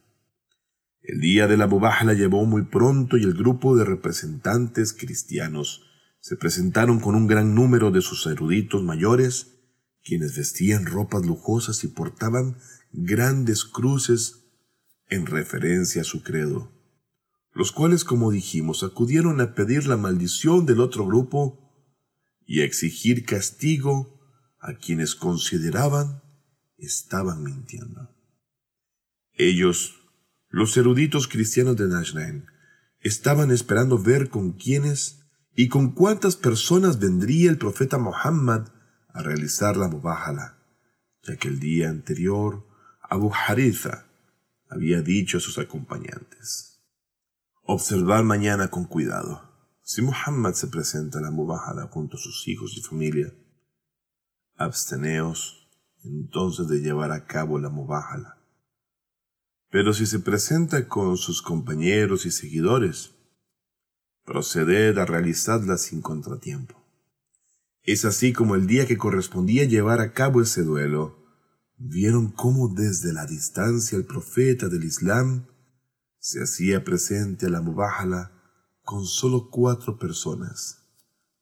El 1.04 1.20
día 1.20 1.48
de 1.48 1.58
la 1.58 1.68
Mubahla 1.68 2.14
llegó 2.14 2.46
muy 2.46 2.64
pronto 2.64 3.18
y 3.18 3.24
el 3.24 3.34
grupo 3.34 3.76
de 3.76 3.86
representantes 3.86 4.94
cristianos 4.94 5.84
se 6.20 6.36
presentaron 6.38 7.00
con 7.00 7.14
un 7.14 7.28
gran 7.28 7.54
número 7.54 7.92
de 7.92 8.02
sus 8.02 8.26
eruditos 8.26 8.82
mayores, 8.82 9.48
quienes 10.04 10.36
vestían 10.36 10.86
ropas 10.86 11.26
lujosas 11.26 11.84
y 11.84 11.90
portaban 11.90 12.58
grandes 12.92 13.66
cruces 13.66 14.46
en 15.10 15.26
referencia 15.26 16.02
a 16.02 16.06
su 16.06 16.24
credo, 16.24 16.72
los 17.54 17.72
cuales, 17.72 18.04
como 18.04 18.32
dijimos, 18.32 18.84
acudieron 18.84 19.40
a 19.42 19.54
pedir 19.54 19.86
la 19.88 19.98
maldición 19.98 20.66
del 20.66 20.80
otro 20.80 21.06
grupo 21.06 21.60
y 22.46 22.62
a 22.62 22.66
exigir 22.66 23.26
castigo 23.26 24.20
a 24.60 24.74
quienes 24.74 25.16
consideraban 25.16 26.24
estaban 26.78 27.44
mintiendo. 27.44 28.10
Ellos, 29.34 29.96
los 30.50 30.76
eruditos 30.78 31.28
cristianos 31.28 31.78
de 31.78 31.88
Najran, 31.88 32.48
estaban 33.00 33.52
esperando 33.52 33.98
ver 33.98 34.30
con 34.30 34.54
quiénes 34.54 35.24
y 35.56 35.68
con 35.68 35.92
cuántas 35.92 36.36
personas 36.36 37.00
vendría 37.00 37.50
el 37.50 37.58
profeta 37.58 37.98
Muhammad 37.98 38.70
a 39.10 39.22
realizar 39.22 39.78
la 39.78 39.88
mubahala, 39.88 40.58
ya 41.24 41.38
que 41.38 41.48
el 41.48 41.60
día 41.60 41.90
anterior 41.90 42.66
Abu 43.02 43.32
Haritha 43.32 44.08
había 44.70 45.02
dicho 45.02 45.38
a 45.38 45.42
sus 45.42 45.60
acompañantes, 45.60 46.73
observar 47.64 48.24
mañana 48.24 48.70
con 48.70 48.86
cuidado. 48.86 49.42
Si 49.82 50.02
Muhammad 50.02 50.54
se 50.54 50.68
presenta 50.68 51.20
a 51.20 51.22
la 51.22 51.32
mubahala 51.32 51.88
junto 51.88 52.18
a 52.18 52.20
sus 52.20 52.48
hijos 52.48 52.78
y 52.78 52.82
familia, 52.82 53.34
absteneos 54.56 55.70
entonces 56.04 56.68
de 56.68 56.80
llevar 56.80 57.12
a 57.12 57.26
cabo 57.26 57.60
la 57.60 57.70
mubahala 57.70 58.44
pero 59.74 59.92
si 59.92 60.06
se 60.06 60.20
presenta 60.20 60.88
con 60.88 61.18
sus 61.18 61.42
compañeros 61.42 62.28
y 62.28 62.32
seguidores, 62.32 63.16
proceded 64.24 64.96
a 65.00 65.06
realizarla 65.08 65.78
sin 65.78 66.00
contratiempo. 66.00 66.76
Es 67.82 68.06
así 68.06 68.34
como 68.34 68.54
el 68.54 68.68
día 68.68 68.86
que 68.86 69.00
correspondía 69.00 69.64
llevar 69.64 70.00
a 70.00 70.14
cabo 70.14 70.44
ese 70.44 70.62
duelo, 70.62 71.26
vieron 71.80 72.32
cómo 72.32 72.68
desde 72.68 73.14
la 73.14 73.26
distancia 73.26 73.98
el 73.98 74.06
profeta 74.06 74.70
del 74.70 74.84
Islam 74.84 75.48
se 76.24 76.42
hacía 76.42 76.86
presente 76.86 77.48
a 77.48 77.50
la 77.50 77.60
Mubahala 77.60 78.32
con 78.82 79.06
solo 79.06 79.50
cuatro 79.50 80.00
personas, 80.00 80.86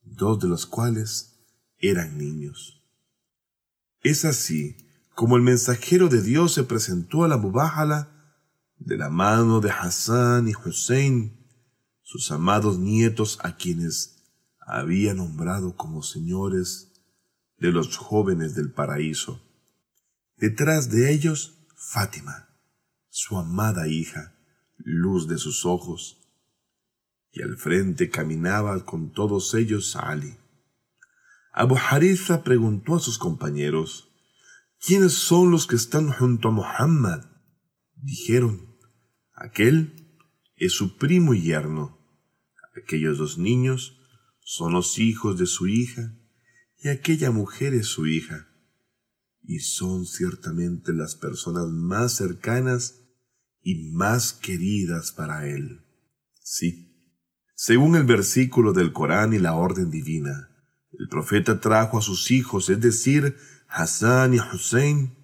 dos 0.02 0.40
de 0.40 0.48
los 0.48 0.66
cuales 0.66 1.46
eran 1.78 2.18
niños. 2.18 2.84
Es 4.02 4.26
así 4.26 4.78
como 5.14 5.38
el 5.38 5.44
mensajero 5.44 6.08
de 6.08 6.24
Dios 6.24 6.56
se 6.56 6.64
presentó 6.64 7.24
a 7.24 7.28
la 7.28 7.38
Mubahala 7.38 8.10
de 8.80 8.98
la 8.98 9.12
mano 9.12 9.60
de 9.60 9.70
Hassan 9.70 10.48
y 10.48 10.54
Hussein, 10.56 11.46
sus 12.02 12.32
amados 12.32 12.80
nietos 12.80 13.38
a 13.44 13.58
quienes 13.58 14.24
había 14.60 15.14
nombrado 15.14 15.76
como 15.76 16.02
señores 16.02 16.92
de 17.60 17.72
los 17.72 17.98
jóvenes 17.98 18.56
del 18.56 18.72
paraíso. 18.72 19.48
Detrás 20.38 20.90
de 20.90 21.14
ellos, 21.14 21.68
Fátima, 21.76 22.50
su 23.10 23.38
amada 23.38 23.88
hija, 23.88 24.41
luz 24.86 25.28
de 25.28 25.38
sus 25.38 25.66
ojos, 25.66 26.18
y 27.32 27.42
al 27.42 27.58
frente 27.58 28.10
caminaba 28.10 28.86
con 28.86 29.12
todos 29.12 29.54
ellos 29.54 29.96
Ali. 29.96 30.38
Abu 31.54 31.76
Haritha 31.78 32.44
preguntó 32.44 32.96
a 32.96 33.00
sus 33.00 33.18
compañeros, 33.18 34.10
¿quiénes 34.80 35.14
son 35.14 35.52
los 35.52 35.68
que 35.68 35.76
están 35.76 36.12
junto 36.12 36.50
a 36.50 36.52
Muhammad? 36.52 37.26
Dijeron, 37.96 38.72
Aquel 39.34 40.20
es 40.56 40.74
su 40.74 40.98
primo 40.98 41.34
y 41.34 41.42
yerno. 41.42 41.98
Aquellos 42.78 43.18
dos 43.18 43.38
niños 43.38 43.98
son 44.42 44.74
los 44.74 45.00
hijos 45.00 45.38
de 45.40 45.46
su 45.46 45.68
hija 45.68 46.16
y 46.78 46.90
aquella 46.90 47.32
mujer 47.32 47.74
es 47.74 47.88
su 47.88 48.08
hija. 48.08 48.48
Y 49.42 49.60
son 49.60 50.06
ciertamente 50.06 50.94
las 50.94 51.16
personas 51.16 51.68
más 51.68 52.16
cercanas 52.16 53.01
y 53.62 53.92
más 53.92 54.34
queridas 54.34 55.12
para 55.12 55.48
él. 55.48 55.82
Sí, 56.44 56.92
según 57.56 57.96
el 57.96 58.04
versículo 58.04 58.74
del 58.74 58.92
Corán 58.92 59.34
y 59.34 59.40
la 59.40 59.54
orden 59.54 59.92
divina, 59.92 60.50
el 60.98 61.08
profeta 61.08 61.60
trajo 61.60 61.98
a 62.00 62.02
sus 62.02 62.32
hijos, 62.32 62.70
es 62.70 62.82
decir, 62.82 63.38
Hassan 63.68 64.34
y 64.34 64.40
Hussein, 64.40 65.16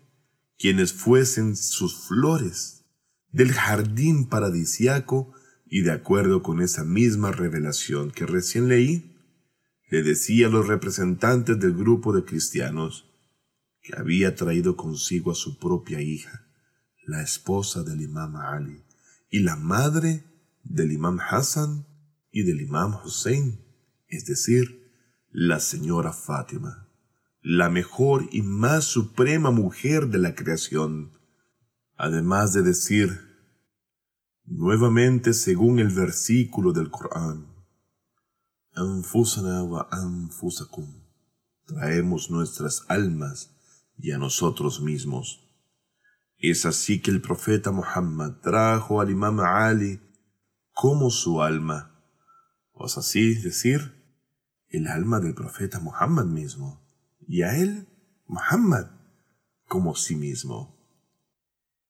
quienes 0.57 0.93
fuesen 0.93 1.55
sus 1.55 2.07
flores 2.07 2.85
del 3.31 3.51
jardín 3.51 4.27
paradisiaco 4.27 5.33
y 5.65 5.81
de 5.81 5.91
acuerdo 5.91 6.41
con 6.41 6.61
esa 6.61 6.83
misma 6.83 7.31
revelación 7.31 8.11
que 8.11 8.25
recién 8.25 8.67
leí, 8.67 9.15
le 9.89 10.03
decía 10.03 10.47
a 10.47 10.49
los 10.49 10.67
representantes 10.67 11.59
del 11.59 11.73
grupo 11.73 12.13
de 12.13 12.23
cristianos 12.23 13.05
que 13.81 13.95
había 13.97 14.35
traído 14.35 14.75
consigo 14.75 15.31
a 15.31 15.35
su 15.35 15.59
propia 15.59 16.01
hija, 16.01 16.46
la 17.07 17.23
esposa 17.23 17.83
del 17.83 18.01
imam 18.01 18.35
Ali 18.35 18.83
y 19.31 19.39
la 19.39 19.55
madre 19.55 20.25
del 20.63 20.91
imam 20.91 21.19
Hassan 21.19 21.87
y 22.31 22.43
del 22.43 22.61
imam 22.61 22.95
Hussein, 23.03 23.61
es 24.09 24.25
decir, 24.25 24.91
la 25.31 25.59
señora 25.61 26.11
Fátima, 26.11 26.89
la 27.41 27.69
mejor 27.69 28.27
y 28.31 28.41
más 28.41 28.83
suprema 28.83 29.51
mujer 29.51 30.09
de 30.09 30.17
la 30.17 30.35
creación, 30.35 31.17
además 31.95 32.51
de 32.51 32.61
decir 32.61 33.21
nuevamente 34.43 35.33
según 35.33 35.79
el 35.79 35.89
versículo 35.89 36.73
del 36.73 36.91
Corán, 36.91 37.47
Anfusana 38.73 39.63
wa 39.63 39.87
anfusakum, 39.91 40.87
traemos 41.65 42.29
nuestras 42.29 42.83
almas 42.89 43.55
y 43.97 44.11
a 44.11 44.17
nosotros 44.17 44.81
mismos. 44.81 45.46
Es 46.37 46.65
así 46.67 47.01
que 47.01 47.09
el 47.09 47.21
profeta 47.21 47.71
Muhammad 47.71 48.41
trajo 48.41 49.01
al 49.01 49.09
imam 49.09 49.39
Ali 49.39 49.99
como 50.71 51.09
su 51.09 51.41
alma, 51.41 51.99
o 52.73 52.85
así 52.85 53.33
decir, 53.33 53.95
el 54.69 54.87
alma 54.87 55.19
del 55.19 55.33
profeta 55.33 55.79
Muhammad 55.79 56.25
mismo, 56.25 56.87
y 57.27 57.41
a 57.41 57.57
él, 57.57 57.87
Muhammad, 58.27 58.91
como 59.67 59.95
sí 59.95 60.15
mismo. 60.15 60.77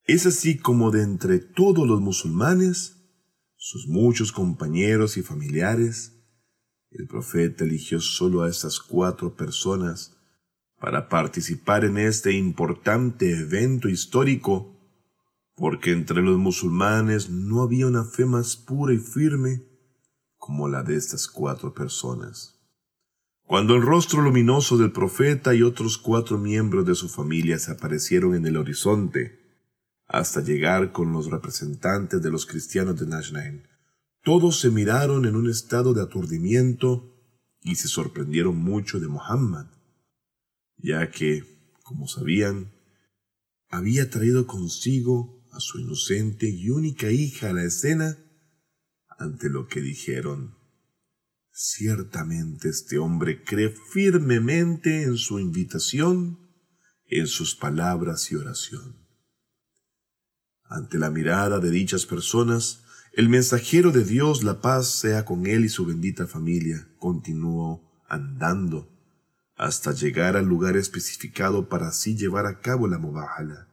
Es 0.04 0.24
así 0.24 0.56
como 0.56 0.90
de 0.90 1.02
entre 1.02 1.38
todos 1.38 1.86
los 1.86 2.00
musulmanes, 2.00 2.96
sus 3.56 3.86
muchos 3.86 4.32
compañeros 4.32 5.18
y 5.18 5.22
familiares, 5.22 6.14
el 6.90 7.06
profeta 7.06 7.64
eligió 7.64 8.00
solo 8.00 8.42
a 8.42 8.48
estas 8.48 8.80
cuatro 8.80 9.36
personas 9.36 10.17
para 10.78 11.08
participar 11.08 11.84
en 11.84 11.98
este 11.98 12.32
importante 12.32 13.30
evento 13.30 13.88
histórico, 13.88 14.76
porque 15.54 15.90
entre 15.90 16.22
los 16.22 16.38
musulmanes 16.38 17.30
no 17.30 17.62
había 17.62 17.86
una 17.86 18.04
fe 18.04 18.24
más 18.24 18.56
pura 18.56 18.94
y 18.94 18.98
firme 18.98 19.62
como 20.36 20.68
la 20.68 20.82
de 20.82 20.96
estas 20.96 21.26
cuatro 21.26 21.74
personas. 21.74 22.54
Cuando 23.44 23.74
el 23.74 23.82
rostro 23.82 24.20
luminoso 24.22 24.76
del 24.76 24.92
profeta 24.92 25.54
y 25.54 25.62
otros 25.62 25.98
cuatro 25.98 26.38
miembros 26.38 26.86
de 26.86 26.94
su 26.94 27.08
familia 27.08 27.58
se 27.58 27.72
aparecieron 27.72 28.34
en 28.34 28.46
el 28.46 28.56
horizonte, 28.56 29.38
hasta 30.06 30.42
llegar 30.42 30.92
con 30.92 31.12
los 31.12 31.30
representantes 31.30 32.22
de 32.22 32.30
los 32.30 32.46
cristianos 32.46 32.98
de 33.00 33.06
Najnain, 33.06 33.66
todos 34.22 34.60
se 34.60 34.70
miraron 34.70 35.24
en 35.24 35.34
un 35.34 35.48
estado 35.48 35.94
de 35.94 36.02
aturdimiento 36.02 37.14
y 37.62 37.76
se 37.76 37.88
sorprendieron 37.88 38.56
mucho 38.56 39.00
de 39.00 39.08
Muhammad, 39.08 39.66
ya 40.78 41.10
que, 41.10 41.44
como 41.82 42.06
sabían, 42.08 42.72
había 43.68 44.10
traído 44.10 44.46
consigo 44.46 45.44
a 45.52 45.60
su 45.60 45.80
inocente 45.80 46.48
y 46.48 46.70
única 46.70 47.10
hija 47.10 47.50
a 47.50 47.52
la 47.52 47.64
escena, 47.64 48.18
ante 49.18 49.50
lo 49.50 49.66
que 49.66 49.80
dijeron. 49.80 50.56
Ciertamente 51.50 52.68
este 52.68 52.98
hombre 52.98 53.42
cree 53.42 53.74
firmemente 53.92 55.02
en 55.02 55.16
su 55.16 55.40
invitación, 55.40 56.38
en 57.06 57.26
sus 57.26 57.56
palabras 57.56 58.30
y 58.30 58.36
oración. 58.36 58.96
Ante 60.62 60.98
la 60.98 61.10
mirada 61.10 61.58
de 61.58 61.70
dichas 61.70 62.06
personas, 62.06 62.84
el 63.12 63.28
mensajero 63.28 63.90
de 63.90 64.04
Dios, 64.04 64.44
la 64.44 64.60
paz 64.60 65.00
sea 65.00 65.24
con 65.24 65.46
él 65.46 65.64
y 65.64 65.68
su 65.68 65.84
bendita 65.84 66.26
familia, 66.26 66.88
continuó 66.98 68.04
andando 68.08 68.97
hasta 69.58 69.90
llegar 69.90 70.36
al 70.36 70.46
lugar 70.46 70.76
especificado 70.76 71.68
para 71.68 71.88
así 71.88 72.16
llevar 72.16 72.46
a 72.46 72.60
cabo 72.60 72.86
la 72.86 72.98
mubahala. 72.98 73.66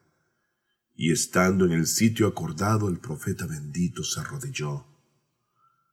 Y 0.96 1.12
estando 1.12 1.65
en 1.65 1.74
el 1.74 1.86
sitio 1.86 2.27
acordado, 2.27 2.89
el 2.89 2.98
profeta 2.98 3.46
bendito 3.46 4.04
se 4.04 4.20
arrodilló. 4.20 4.88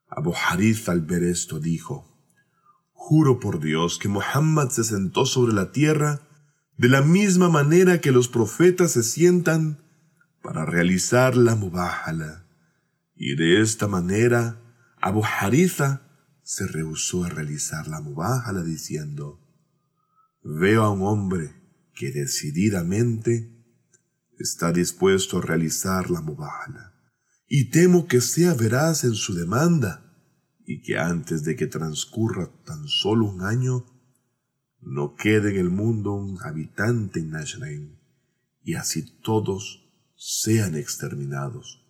Abu 0.09 0.33
Harith 0.35 0.89
al 0.89 1.03
ver 1.03 1.23
esto 1.23 1.61
dijo, 1.61 2.09
Juro 2.93 3.39
por 3.39 3.61
Dios 3.61 3.99
que 3.99 4.09
Muhammad 4.09 4.71
se 4.71 4.85
sentó 4.85 5.27
sobre 5.27 5.53
la 5.53 5.73
tierra 5.73 6.23
de 6.79 6.89
la 6.89 7.03
misma 7.03 7.51
manera 7.51 8.01
que 8.01 8.13
los 8.13 8.29
profetas 8.29 8.93
se 8.93 9.03
sientan 9.03 9.79
para 10.41 10.65
realizar 10.65 11.37
la 11.37 11.55
mubahala. 11.55 12.47
Y 13.15 13.37
de 13.37 13.61
esta 13.61 13.89
manera, 13.89 14.59
Abu 15.01 15.23
se 16.43 16.67
rehusó 16.67 17.25
a 17.25 17.29
realizar 17.29 17.89
la 17.89 18.01
mubahala 18.01 18.63
diciendo, 18.63 19.42
Veo 20.43 20.83
a 20.83 20.91
un 20.91 21.03
hombre 21.03 21.55
que 21.95 22.11
decididamente 22.11 23.53
está 24.39 24.73
dispuesto 24.73 25.39
a 25.39 25.43
realizar 25.43 26.11
la 26.11 26.21
mubahala, 26.21 26.95
y 27.47 27.71
temo 27.71 28.09
que 28.09 28.21
sea 28.21 28.55
veraz 28.55 29.05
en 29.05 29.15
su 29.15 29.35
demanda, 29.35 30.13
y 30.67 30.83
que 30.83 30.99
antes 30.99 31.45
de 31.45 31.55
que 31.55 31.69
transcurra 31.69 32.51
tan 32.65 32.89
solo 32.89 33.27
un 33.27 33.43
año, 33.43 33.87
no 34.81 35.15
quede 35.15 35.51
en 35.51 35.57
el 35.57 35.71
mundo 35.71 36.13
un 36.13 36.39
habitante 36.43 37.21
en 37.21 37.31
Najrain, 37.31 38.01
y 38.65 38.75
así 38.75 39.21
todos 39.21 39.89
sean 40.17 40.75
exterminados. 40.75 41.87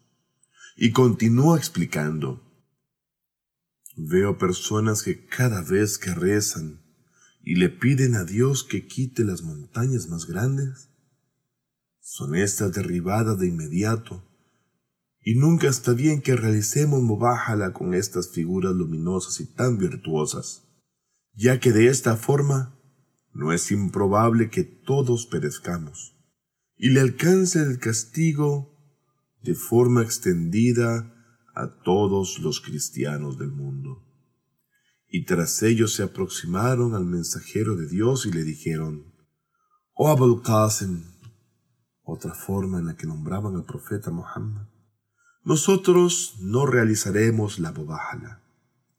Y 0.77 0.93
continúa 0.93 1.57
explicando. 1.57 2.43
Veo 3.97 4.37
personas 4.37 5.03
que 5.03 5.27
cada 5.27 5.63
vez 5.63 5.99
que 5.99 6.15
rezan 6.15 6.82
y 7.43 7.57
le 7.57 7.69
piden 7.69 8.15
a 8.15 8.25
Dios 8.25 8.65
que 8.65 8.87
quite 8.87 9.25
las 9.25 9.43
montañas 9.43 10.09
más 10.09 10.27
grandes, 10.27 10.91
son 12.01 12.35
estas 12.35 12.73
derribadas 12.73 13.39
de 13.39 13.49
inmediato, 13.49 14.25
y 15.21 15.37
nunca 15.37 15.69
está 15.69 15.93
bien 15.93 16.21
que 16.21 16.35
realicemos 16.35 17.01
mubájala 17.01 17.73
con 17.73 17.95
estas 17.95 18.31
figuras 18.31 18.75
luminosas 18.75 19.41
y 19.41 19.55
tan 19.55 19.79
virtuosas, 19.79 20.65
ya 21.35 21.61
que 21.61 21.73
de 21.73 21.89
esta 21.89 22.17
forma 22.17 22.79
no 23.33 23.53
es 23.53 23.71
improbable 23.71 24.51
que 24.51 24.65
todos 24.65 25.27
perezcamos, 25.27 26.17
y 26.77 26.91
le 26.91 27.01
alcance 27.01 27.63
el 27.63 27.79
castigo 27.79 28.73
de 29.43 29.55
forma 29.55 30.03
extendida 30.03 31.15
a 31.55 31.83
todos 31.83 32.39
los 32.41 32.61
cristianos 32.61 33.39
del 33.39 33.53
mundo. 33.53 34.12
Y 35.15 35.27
tras 35.27 35.63
ellos 35.63 35.93
se 35.93 36.03
aproximaron 36.03 36.95
al 36.95 37.05
mensajero 37.05 37.77
de 37.77 37.87
Dios 37.87 38.25
y 38.25 38.33
le 38.33 38.45
dijeron, 38.45 39.13
Oh 39.93 40.09
Abul 40.09 40.41
Qasim, 40.41 41.05
otra 42.03 42.33
forma 42.33 42.79
en 42.79 42.87
la 42.87 42.97
que 42.97 43.07
nombraban 43.07 43.55
al 43.55 43.67
profeta 43.67 44.11
Muhammad, 44.11 44.69
nosotros 45.45 46.37
no 46.41 46.65
realizaremos 46.65 47.59
la 47.59 47.73
bobahala 47.73 48.43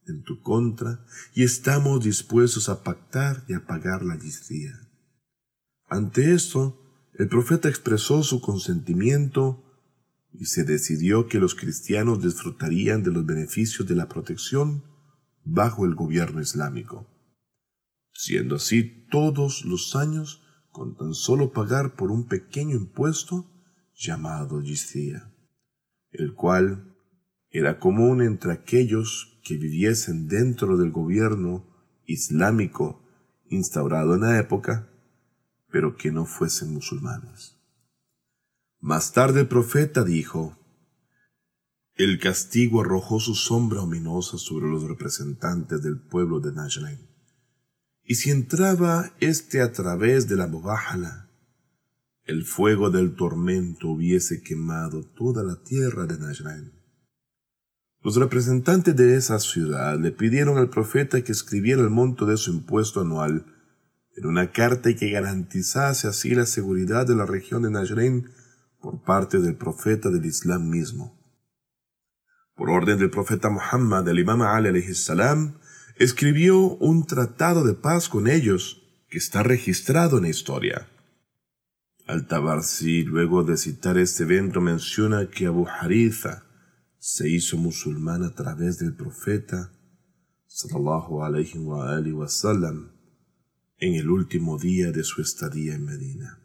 en 0.06 0.22
tu 0.22 0.40
contra 0.44 1.04
y 1.34 1.42
estamos 1.42 2.04
dispuestos 2.04 2.70
a 2.70 2.84
pactar 2.84 3.44
y 3.48 3.54
a 3.54 3.66
pagar 3.66 4.04
la 4.04 4.16
jizya. 4.16 4.88
Ante 5.88 6.36
esto, 6.36 6.80
el 7.16 7.28
profeta 7.28 7.70
expresó 7.70 8.22
su 8.22 8.40
consentimiento 8.40 9.64
y 10.32 10.46
se 10.46 10.64
decidió 10.64 11.28
que 11.28 11.40
los 11.40 11.56
cristianos 11.56 12.22
disfrutarían 12.22 13.02
de 13.02 13.10
los 13.10 13.26
beneficios 13.26 13.88
de 13.88 13.96
la 13.96 14.08
protección 14.08 14.93
bajo 15.44 15.86
el 15.86 15.96
gobierno 15.96 16.42
islámico, 16.42 17.08
siendo 18.14 18.56
así 18.56 19.08
todos 19.10 19.66
los 19.66 19.96
años 19.96 20.44
con 20.72 20.96
tan 20.96 21.14
solo 21.14 21.52
pagar 21.52 21.96
por 21.96 22.12
un 22.12 22.28
pequeño 22.28 22.76
impuesto 22.76 23.50
llamado 23.96 24.62
jizya, 24.62 25.32
el 26.12 26.34
cual 26.34 26.96
era 27.50 27.80
común 27.80 28.22
entre 28.22 28.52
aquellos 28.52 29.40
que 29.44 29.58
viviesen 29.58 30.28
dentro 30.28 30.78
del 30.78 30.92
gobierno 30.92 31.68
islámico 32.06 33.04
instaurado 33.50 34.16
en 34.16 34.22
la 34.22 34.40
época, 34.40 34.90
pero 35.70 35.96
que 35.96 36.12
no 36.12 36.26
fuesen 36.26 36.74
musulmanes. 36.74 37.58
Más 38.80 39.14
tarde 39.14 39.42
el 39.42 39.48
profeta 39.48 40.04
dijo, 40.04 40.58
El 41.96 42.20
castigo 42.20 42.82
arrojó 42.82 43.20
su 43.20 43.36
sombra 43.36 43.82
ominosa 43.82 44.40
sobre 44.40 44.68
los 44.68 44.84
representantes 44.84 45.84
del 45.84 46.00
pueblo 46.00 46.40
de 46.40 46.52
Najran. 46.52 46.98
Y 48.04 48.16
si 48.16 48.32
entraba 48.32 49.14
éste 49.20 49.62
a 49.62 49.72
través 49.72 50.28
de 50.28 50.36
la 50.36 50.48
Mubahala, 50.48 51.30
el 52.26 52.46
fuego 52.46 52.90
del 52.90 53.16
tormento 53.16 53.90
hubiese 53.90 54.42
quemado 54.42 55.04
toda 55.04 55.44
la 55.44 55.62
tierra 55.62 56.08
de 56.08 56.18
Najran. 56.18 56.74
Los 58.02 58.16
representantes 58.16 58.96
de 58.96 59.16
esa 59.16 59.40
ciudad 59.40 60.00
le 60.00 60.12
pidieron 60.12 60.58
al 60.58 60.72
profeta 60.72 61.24
que 61.24 61.32
escribiera 61.32 61.84
el 61.84 61.92
monto 61.92 62.26
de 62.26 62.38
su 62.38 62.52
impuesto 62.54 63.02
anual 63.02 63.46
en 64.18 64.26
una 64.26 64.52
carta 64.52 64.90
y 64.90 64.96
que 64.96 65.12
garantizase 65.12 66.08
así 66.08 66.34
la 66.34 66.48
seguridad 66.48 67.06
de 67.06 67.16
la 67.16 67.28
región 67.28 67.62
de 67.62 67.70
Najran 67.70 68.32
por 68.82 69.04
parte 69.04 69.40
del 69.40 69.56
profeta 69.56 70.10
del 70.10 70.26
Islam 70.26 70.70
mismo. 70.70 71.23
Por 72.56 72.70
orden 72.70 73.00
del 73.00 73.10
profeta 73.10 73.50
Muhammad, 73.50 74.08
el 74.08 74.20
imam 74.20 74.42
Ali 74.42 74.82
salam, 74.94 75.60
escribió 75.96 76.60
un 76.60 77.06
tratado 77.06 77.64
de 77.64 77.74
paz 77.74 78.10
con 78.10 78.28
ellos 78.28 78.82
que 79.10 79.18
está 79.18 79.44
registrado 79.44 80.18
en 80.18 80.24
la 80.24 80.30
historia. 80.30 80.88
Al-Tabarsi, 82.06 83.04
luego 83.04 83.44
de 83.44 83.58
citar 83.58 83.98
este 83.98 84.24
evento, 84.24 84.62
menciona 84.62 85.30
que 85.30 85.48
Abu 85.48 85.68
Haritha 85.68 86.44
se 87.00 87.30
hizo 87.30 87.58
musulmán 87.58 88.24
a 88.24 88.34
través 88.34 88.80
del 88.80 88.96
profeta 88.96 89.72
sallallahu 90.48 91.24
alayhi 91.24 91.58
wa, 91.58 92.28
sallam, 92.28 92.92
en 93.78 93.96
el 93.96 94.10
último 94.10 94.60
día 94.60 94.92
de 94.92 95.04
su 95.04 95.22
estadía 95.22 95.74
en 95.74 95.86
Medina. 95.86 96.40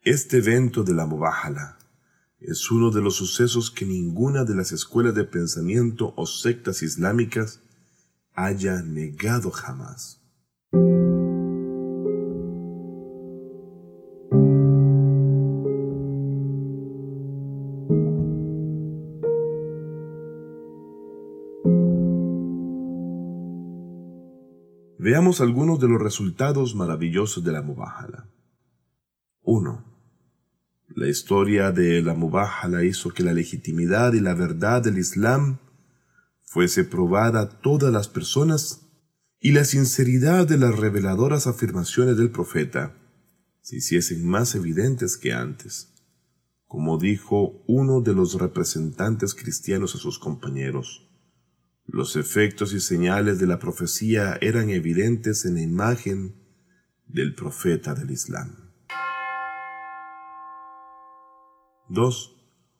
Este 0.00 0.38
evento 0.38 0.82
de 0.82 0.94
la 0.94 1.06
Mubahala 1.06 1.78
es 2.38 2.70
uno 2.70 2.90
de 2.90 3.00
los 3.00 3.16
sucesos 3.16 3.70
que 3.70 3.86
ninguna 3.86 4.44
de 4.44 4.54
las 4.54 4.72
escuelas 4.72 5.14
de 5.14 5.24
pensamiento 5.24 6.12
o 6.16 6.26
sectas 6.26 6.82
islámicas 6.82 7.60
haya 8.34 8.82
negado 8.82 9.50
jamás. 9.50 10.20
Veamos 24.98 25.40
algunos 25.40 25.78
de 25.78 25.88
los 25.88 26.02
resultados 26.02 26.74
maravillosos 26.74 27.44
de 27.44 27.52
la 27.52 27.62
Mubahala. 27.62 28.28
1. 29.42 29.95
La 30.96 31.08
historia 31.08 31.72
de 31.72 32.00
la 32.00 32.14
Mubahala 32.14 32.82
hizo 32.82 33.10
que 33.10 33.22
la 33.22 33.34
legitimidad 33.34 34.14
y 34.14 34.20
la 34.20 34.32
verdad 34.32 34.82
del 34.82 34.96
Islam 34.96 35.58
fuese 36.42 36.84
probada 36.84 37.40
a 37.42 37.48
todas 37.60 37.92
las 37.92 38.08
personas 38.08 38.80
y 39.38 39.52
la 39.52 39.66
sinceridad 39.66 40.48
de 40.48 40.56
las 40.56 40.74
reveladoras 40.74 41.46
afirmaciones 41.46 42.16
del 42.16 42.30
profeta 42.30 42.96
se 43.60 43.76
hiciesen 43.76 44.26
más 44.26 44.54
evidentes 44.54 45.18
que 45.18 45.34
antes, 45.34 45.92
como 46.66 46.96
dijo 46.96 47.62
uno 47.66 48.00
de 48.00 48.14
los 48.14 48.40
representantes 48.40 49.34
cristianos 49.34 49.94
a 49.96 49.98
sus 49.98 50.18
compañeros. 50.18 51.10
Los 51.84 52.16
efectos 52.16 52.72
y 52.72 52.80
señales 52.80 53.38
de 53.38 53.46
la 53.46 53.58
profecía 53.58 54.38
eran 54.40 54.70
evidentes 54.70 55.44
en 55.44 55.56
la 55.56 55.60
imagen 55.60 56.36
del 57.06 57.34
profeta 57.34 57.94
del 57.94 58.12
Islam. 58.12 58.65
2. 61.88 62.34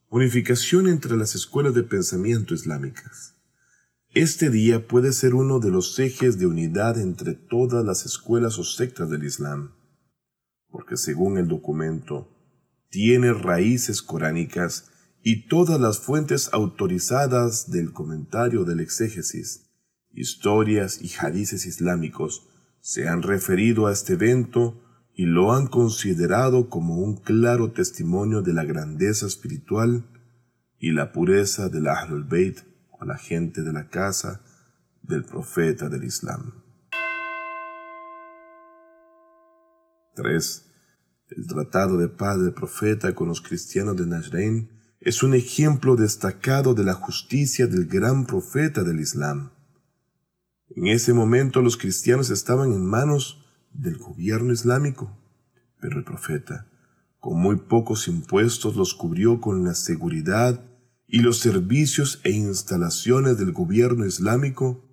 Unificación 0.09 0.89
entre 0.89 1.17
las 1.17 1.37
escuelas 1.37 1.75
de 1.75 1.85
pensamiento 1.85 2.55
islámicas. 2.55 3.37
Este 4.11 4.51
día 4.51 4.89
puede 4.89 5.13
ser 5.13 5.37
uno 5.37 5.61
de 5.61 5.71
los 5.71 5.97
ejes 6.01 6.41
de 6.41 6.47
unidad 6.47 6.99
entre 6.99 7.35
todas 7.35 7.85
las 7.85 8.05
escuelas 8.05 8.59
o 8.59 8.65
sectas 8.65 9.09
del 9.09 9.23
Islam, 9.23 9.77
porque 10.69 10.97
según 10.97 11.39
el 11.39 11.47
documento, 11.47 12.33
tiene 12.89 13.33
raíces 13.33 14.03
coránicas 14.03 14.91
y 15.23 15.47
todas 15.47 15.81
las 15.81 16.01
fuentes 16.01 16.51
autorizadas 16.53 17.71
del 17.71 17.93
comentario 17.93 18.65
del 18.65 18.81
exégesis, 18.81 19.71
historias 20.11 21.01
y 21.01 21.13
hadices 21.21 21.65
islámicos 21.65 22.49
se 22.81 23.09
han 23.09 23.23
referido 23.23 23.87
a 23.87 23.93
este 23.93 24.15
evento 24.15 24.83
y 25.19 25.25
lo 25.25 25.55
han 25.55 25.67
considerado 25.67 26.69
como 26.69 26.99
un 26.99 27.17
claro 27.17 27.73
testimonio 27.73 28.43
de 28.43 28.53
la 28.53 28.65
grandeza 28.65 29.27
espiritual 29.27 30.05
y 30.79 30.93
la 30.93 31.11
pureza 31.11 31.71
del 31.71 31.89
Ahlul 31.89 32.25
Bayt 32.25 32.59
a 33.01 33.07
la 33.07 33.17
gente 33.17 33.63
de 33.63 33.73
la 33.73 33.89
casa 33.89 34.43
del 35.03 35.25
profeta 35.25 35.89
del 35.89 36.05
Islam. 36.05 36.63
3. 40.17 40.67
El 41.31 41.47
tratado 41.47 41.97
de 41.97 42.09
paz 42.09 42.39
del 42.39 42.53
profeta 42.53 43.15
con 43.15 43.29
los 43.29 43.41
cristianos 43.41 43.97
de 43.97 44.07
Najrain 44.07 44.69
es 45.01 45.23
un 45.23 45.35
ejemplo 45.35 45.97
destacado 45.97 46.75
de 46.75 46.85
la 46.85 46.95
justicia 46.95 47.67
del 47.67 47.87
gran 47.87 48.27
profeta 48.27 48.83
del 48.83 49.01
Islam. 49.01 49.51
En 50.69 50.89
ese 50.89 51.15
momento 51.15 51.63
los 51.63 51.79
cristianos 51.79 52.29
estaban 52.29 52.73
en 52.73 52.85
manos 52.85 53.46
del 53.79 53.99
gobierno 53.99 54.53
islámico, 54.53 55.17
pero 55.81 55.99
el 55.99 56.05
profeta, 56.05 56.67
con 57.19 57.41
muy 57.41 57.57
pocos 57.57 58.09
impuestos, 58.09 58.77
los 58.77 58.95
cubrió 58.95 59.41
con 59.41 59.65
la 59.65 59.75
seguridad 59.75 60.65
y 61.07 61.21
los 61.21 61.39
servicios 61.39 62.21
e 62.25 62.31
instalaciones 62.31 63.39
del 63.39 63.53
gobierno 63.53 64.07
islámico 64.07 64.85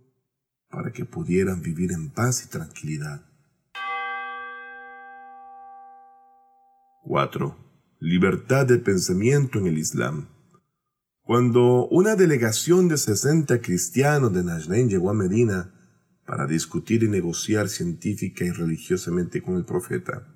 para 0.69 0.91
que 0.91 1.05
pudieran 1.05 1.61
vivir 1.61 1.91
en 1.91 2.09
paz 2.09 2.45
y 2.45 2.49
tranquilidad. 2.49 3.25
4. 7.03 7.57
Libertad 7.99 8.65
de 8.65 8.77
pensamiento 8.77 9.59
en 9.59 9.67
el 9.67 9.77
Islam. 9.77 10.29
Cuando 11.21 11.87
una 11.87 12.15
delegación 12.15 12.87
de 12.87 12.97
60 12.97 13.61
cristianos 13.61 14.33
de 14.33 14.43
Najrain 14.43 14.89
llegó 14.89 15.09
a 15.09 15.13
Medina 15.13 15.73
para 16.25 16.47
discutir 16.47 17.03
y 17.03 17.09
negociar 17.09 17.69
científica 17.69 18.45
y 18.45 18.51
religiosamente 18.51 19.41
con 19.41 19.57
el 19.57 19.65
profeta, 19.65 20.27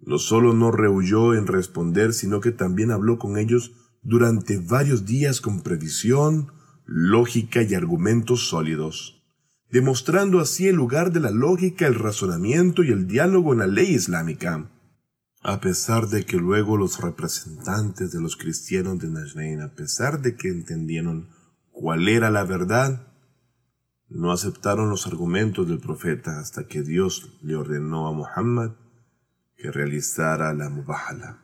no 0.00 0.18
solo 0.18 0.52
no 0.52 0.70
rehuyó 0.70 1.34
en 1.34 1.46
responder, 1.46 2.12
sino 2.12 2.40
que 2.40 2.52
también 2.52 2.90
habló 2.90 3.18
con 3.18 3.38
ellos 3.38 3.72
durante 4.02 4.58
varios 4.58 5.04
días 5.04 5.40
con 5.40 5.62
previsión, 5.62 6.52
lógica 6.84 7.62
y 7.62 7.74
argumentos 7.74 8.48
sólidos, 8.48 9.24
demostrando 9.70 10.38
así 10.38 10.68
el 10.68 10.76
lugar 10.76 11.12
de 11.12 11.20
la 11.20 11.30
lógica, 11.30 11.86
el 11.86 11.96
razonamiento 11.96 12.84
y 12.84 12.92
el 12.92 13.08
diálogo 13.08 13.52
en 13.52 13.58
la 13.58 13.66
ley 13.66 13.94
islámica. 13.94 14.70
A 15.42 15.60
pesar 15.60 16.08
de 16.08 16.24
que 16.24 16.36
luego 16.38 16.76
los 16.76 17.00
representantes 17.00 18.12
de 18.12 18.20
los 18.20 18.36
cristianos 18.36 18.98
de 18.98 19.08
Najrain, 19.08 19.60
a 19.60 19.74
pesar 19.74 20.20
de 20.20 20.36
que 20.36 20.48
entendieron 20.48 21.28
cuál 21.72 22.08
era 22.08 22.30
la 22.30 22.44
verdad, 22.44 23.12
no 24.08 24.32
aceptaron 24.32 24.88
los 24.88 25.06
argumentos 25.06 25.68
del 25.68 25.78
profeta 25.78 26.38
hasta 26.38 26.66
que 26.66 26.82
Dios 26.82 27.38
le 27.42 27.56
ordenó 27.56 28.06
a 28.06 28.12
Muhammad 28.12 28.72
que 29.56 29.70
realizara 29.70 30.52
la 30.54 30.68
mubahala. 30.68 31.42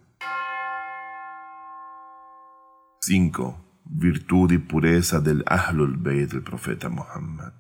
5. 3.01 3.81
Virtud 3.85 4.53
y 4.53 4.59
pureza 4.59 5.21
del 5.21 5.43
Ahlul 5.47 5.97
Bayt 5.97 6.31
del 6.31 6.43
profeta 6.43 6.89
Muhammad. 6.89 7.53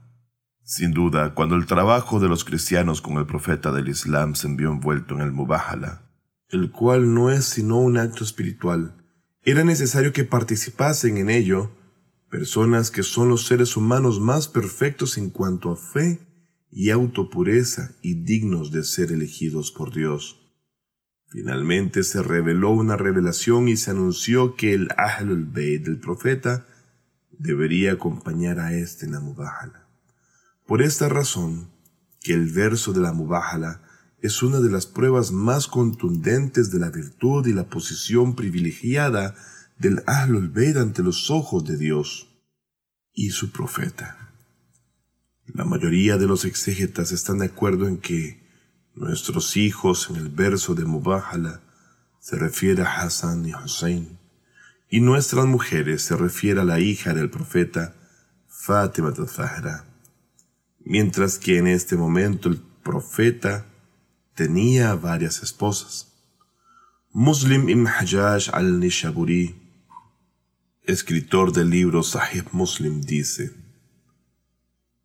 Sin 0.63 0.93
duda, 0.93 1.35
cuando 1.35 1.57
el 1.57 1.67
trabajo 1.67 2.21
de 2.21 2.29
los 2.29 2.45
cristianos 2.45 3.03
con 3.03 3.17
el 3.17 3.27
profeta 3.27 3.73
del 3.73 3.89
Islam 3.89 4.37
se 4.37 4.47
envió 4.47 4.71
envuelto 4.71 5.17
en 5.17 5.23
el 5.23 5.33
Mubahala, 5.33 6.03
el 6.49 6.71
cual 6.71 7.13
no 7.13 7.31
es 7.31 7.47
sino 7.47 7.79
un 7.79 7.99
acto 7.99 8.23
espiritual, 8.23 8.95
era 9.43 9.65
necesario 9.65 10.13
que 10.13 10.25
participasen 10.25 11.17
en 11.17 11.31
ello 11.31 11.73
personas 12.33 12.91
que 12.91 13.03
son 13.03 13.29
los 13.29 13.47
seres 13.47 13.77
humanos 13.77 14.19
más 14.19 14.49
perfectos 14.49 15.19
en 15.19 15.29
cuanto 15.29 15.71
a 15.71 15.77
fe 15.77 16.19
y 16.71 16.89
autopureza 16.89 17.95
y 18.01 18.25
dignos 18.25 18.73
de 18.73 18.85
ser 18.85 19.13
elegidos 19.13 19.71
por 19.71 19.93
Dios. 19.93 20.41
Finalmente 21.29 22.03
se 22.03 22.23
reveló 22.23 22.71
una 22.71 22.97
revelación 22.97 23.69
y 23.69 23.77
se 23.77 23.91
anunció 23.91 24.57
que 24.57 24.73
el 24.73 24.89
Ahlul 24.97 25.45
Bayt 25.45 25.85
del 25.85 26.01
profeta 26.01 26.67
debería 27.33 27.93
acompañar 27.93 28.61
a 28.61 28.73
este 28.73 29.05
en 29.05 29.13
la 29.13 29.21
Mubahala. 29.21 29.87
Por 30.67 30.81
esta 30.81 31.11
razón, 31.11 31.69
que 32.23 32.33
el 32.33 32.51
verso 32.51 32.95
de 32.95 33.03
la 33.03 33.13
Mubahala 33.13 33.83
es 34.21 34.43
una 34.43 34.61
de 34.61 34.71
las 34.71 34.87
pruebas 34.87 35.33
más 35.33 35.67
contundentes 35.67 36.71
de 36.71 36.79
la 36.79 36.89
virtud 36.89 37.47
y 37.47 37.53
la 37.53 37.69
posición 37.69 38.35
privilegiada 38.37 39.35
del 39.83 40.49
Bayt 40.49 40.77
ante 40.77 41.03
los 41.03 41.31
ojos 41.31 41.65
de 41.65 41.77
Dios 41.77 42.29
y 43.13 43.31
su 43.31 43.53
profeta. 43.53 44.33
La 45.47 45.65
mayoría 45.65 46.17
de 46.17 46.27
los 46.27 46.45
exégetas 46.45 47.13
están 47.13 47.39
de 47.39 47.47
acuerdo 47.47 47.87
en 47.87 47.99
que 47.99 48.43
Nuestros 48.95 49.57
hijos 49.57 50.11
en 50.11 50.17
el 50.17 50.29
verso 50.29 50.75
de 50.75 50.85
Mubahala 50.85 51.63
se 52.21 52.37
refiere 52.37 52.83
a 52.83 53.01
Hassan 53.01 53.47
y 53.47 53.55
Hussein, 53.55 54.19
y 54.91 55.01
nuestras 55.01 55.47
mujeres 55.47 56.03
se 56.03 56.15
refiere 56.15 56.61
a 56.61 56.65
la 56.65 56.79
hija 56.79 57.15
del 57.15 57.31
profeta 57.31 57.95
Fatima 58.47 59.15
al-Zahra, 59.17 59.87
mientras 60.85 61.39
que 61.39 61.57
en 61.57 61.69
este 61.69 61.97
momento 61.97 62.51
el 62.51 62.59
profeta 62.59 63.65
tenía 64.35 64.95
varias 64.95 65.43
esposas. 65.43 66.13
Muslim 67.13 67.71
ibn 67.71 67.89
al-Nishaburi, 68.53 69.62
escritor 70.85 71.53
del 71.53 71.71
libro 71.71 72.03
Sahib 72.03 72.47
Muslim, 72.53 73.01
dice, 73.03 73.53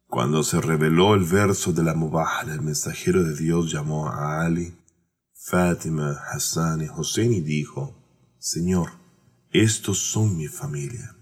cuando 0.08 0.42
se 0.42 0.60
reveló 0.60 1.14
el 1.14 1.24
verso 1.24 1.74
de 1.74 1.84
la 1.84 1.94
Mubahala, 1.94 2.54
el 2.54 2.62
mensajero 2.62 3.24
de 3.24 3.36
Dios 3.36 3.72
llamó 3.72 4.08
a 4.08 4.44
Ali, 4.44 4.74
Fátima, 5.34 6.18
Hassan 6.32 6.82
y 6.82 6.90
Hussein 6.90 7.32
y 7.32 7.42
dijo, 7.42 7.96
Señor, 8.40 8.92
estos 9.52 10.00
son 10.00 10.36
mi 10.36 10.48
familia. 10.48 11.16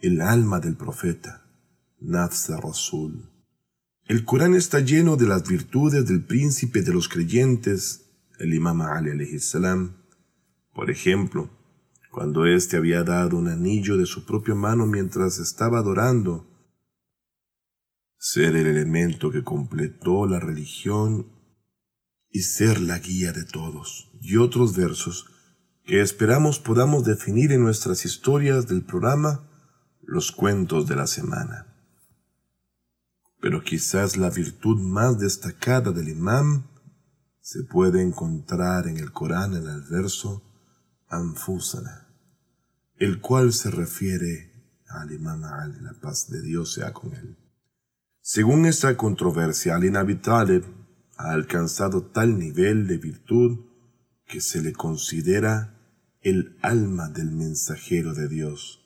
El 0.00 0.20
alma 0.20 0.58
del 0.58 0.76
profeta, 0.76 1.46
Nafsa 2.00 2.56
Rasul. 2.56 3.30
El 4.06 4.24
Corán 4.24 4.54
está 4.54 4.80
lleno 4.80 5.16
de 5.16 5.28
las 5.28 5.46
virtudes 5.46 6.06
del 6.06 6.24
príncipe 6.24 6.82
de 6.82 6.92
los 6.92 7.08
creyentes, 7.08 8.06
el 8.40 8.52
Imam 8.54 8.82
Ali 8.82 9.38
salam. 9.38 10.01
Por 10.72 10.90
ejemplo, 10.90 11.50
cuando 12.10 12.46
éste 12.46 12.76
había 12.76 13.04
dado 13.04 13.36
un 13.36 13.48
anillo 13.48 13.96
de 13.96 14.06
su 14.06 14.24
propia 14.24 14.54
mano 14.54 14.86
mientras 14.86 15.38
estaba 15.38 15.78
adorando, 15.78 16.46
ser 18.18 18.54
el 18.56 18.66
elemento 18.66 19.30
que 19.30 19.42
completó 19.42 20.26
la 20.26 20.38
religión 20.38 21.26
y 22.30 22.40
ser 22.42 22.80
la 22.80 22.98
guía 22.98 23.32
de 23.32 23.44
todos, 23.44 24.10
y 24.20 24.36
otros 24.36 24.76
versos 24.76 25.26
que 25.84 26.00
esperamos 26.00 26.58
podamos 26.58 27.04
definir 27.04 27.52
en 27.52 27.62
nuestras 27.62 28.04
historias 28.04 28.68
del 28.68 28.84
programa 28.84 29.48
los 30.02 30.32
cuentos 30.32 30.86
de 30.86 30.96
la 30.96 31.06
semana. 31.06 31.66
Pero 33.40 33.62
quizás 33.62 34.16
la 34.16 34.30
virtud 34.30 34.80
más 34.80 35.18
destacada 35.18 35.90
del 35.90 36.08
imam 36.08 36.68
se 37.40 37.64
puede 37.64 38.00
encontrar 38.02 38.86
en 38.86 38.98
el 38.98 39.12
Corán 39.12 39.56
en 39.56 39.66
el 39.66 39.82
verso 39.90 40.51
Anfusana, 41.12 42.08
el 42.96 43.20
cual 43.20 43.52
se 43.52 43.70
refiere 43.70 44.50
al 44.88 45.12
imam 45.12 45.44
Ali, 45.44 45.78
la 45.80 45.92
paz 46.00 46.30
de 46.30 46.40
Dios 46.40 46.72
sea 46.72 46.94
con 46.94 47.12
él, 47.14 47.36
Según 48.22 48.64
esta 48.64 48.96
controversia, 48.96 49.76
Ali 49.76 49.90
ha 49.94 51.30
alcanzado 51.30 52.06
tal 52.06 52.38
nivel 52.38 52.86
de 52.86 52.96
virtud 52.96 53.66
que 54.26 54.40
se 54.40 54.62
le 54.62 54.72
considera 54.72 55.78
el 56.22 56.56
alma 56.62 57.10
del 57.10 57.30
mensajero 57.30 58.14
de 58.14 58.28
Dios. 58.28 58.80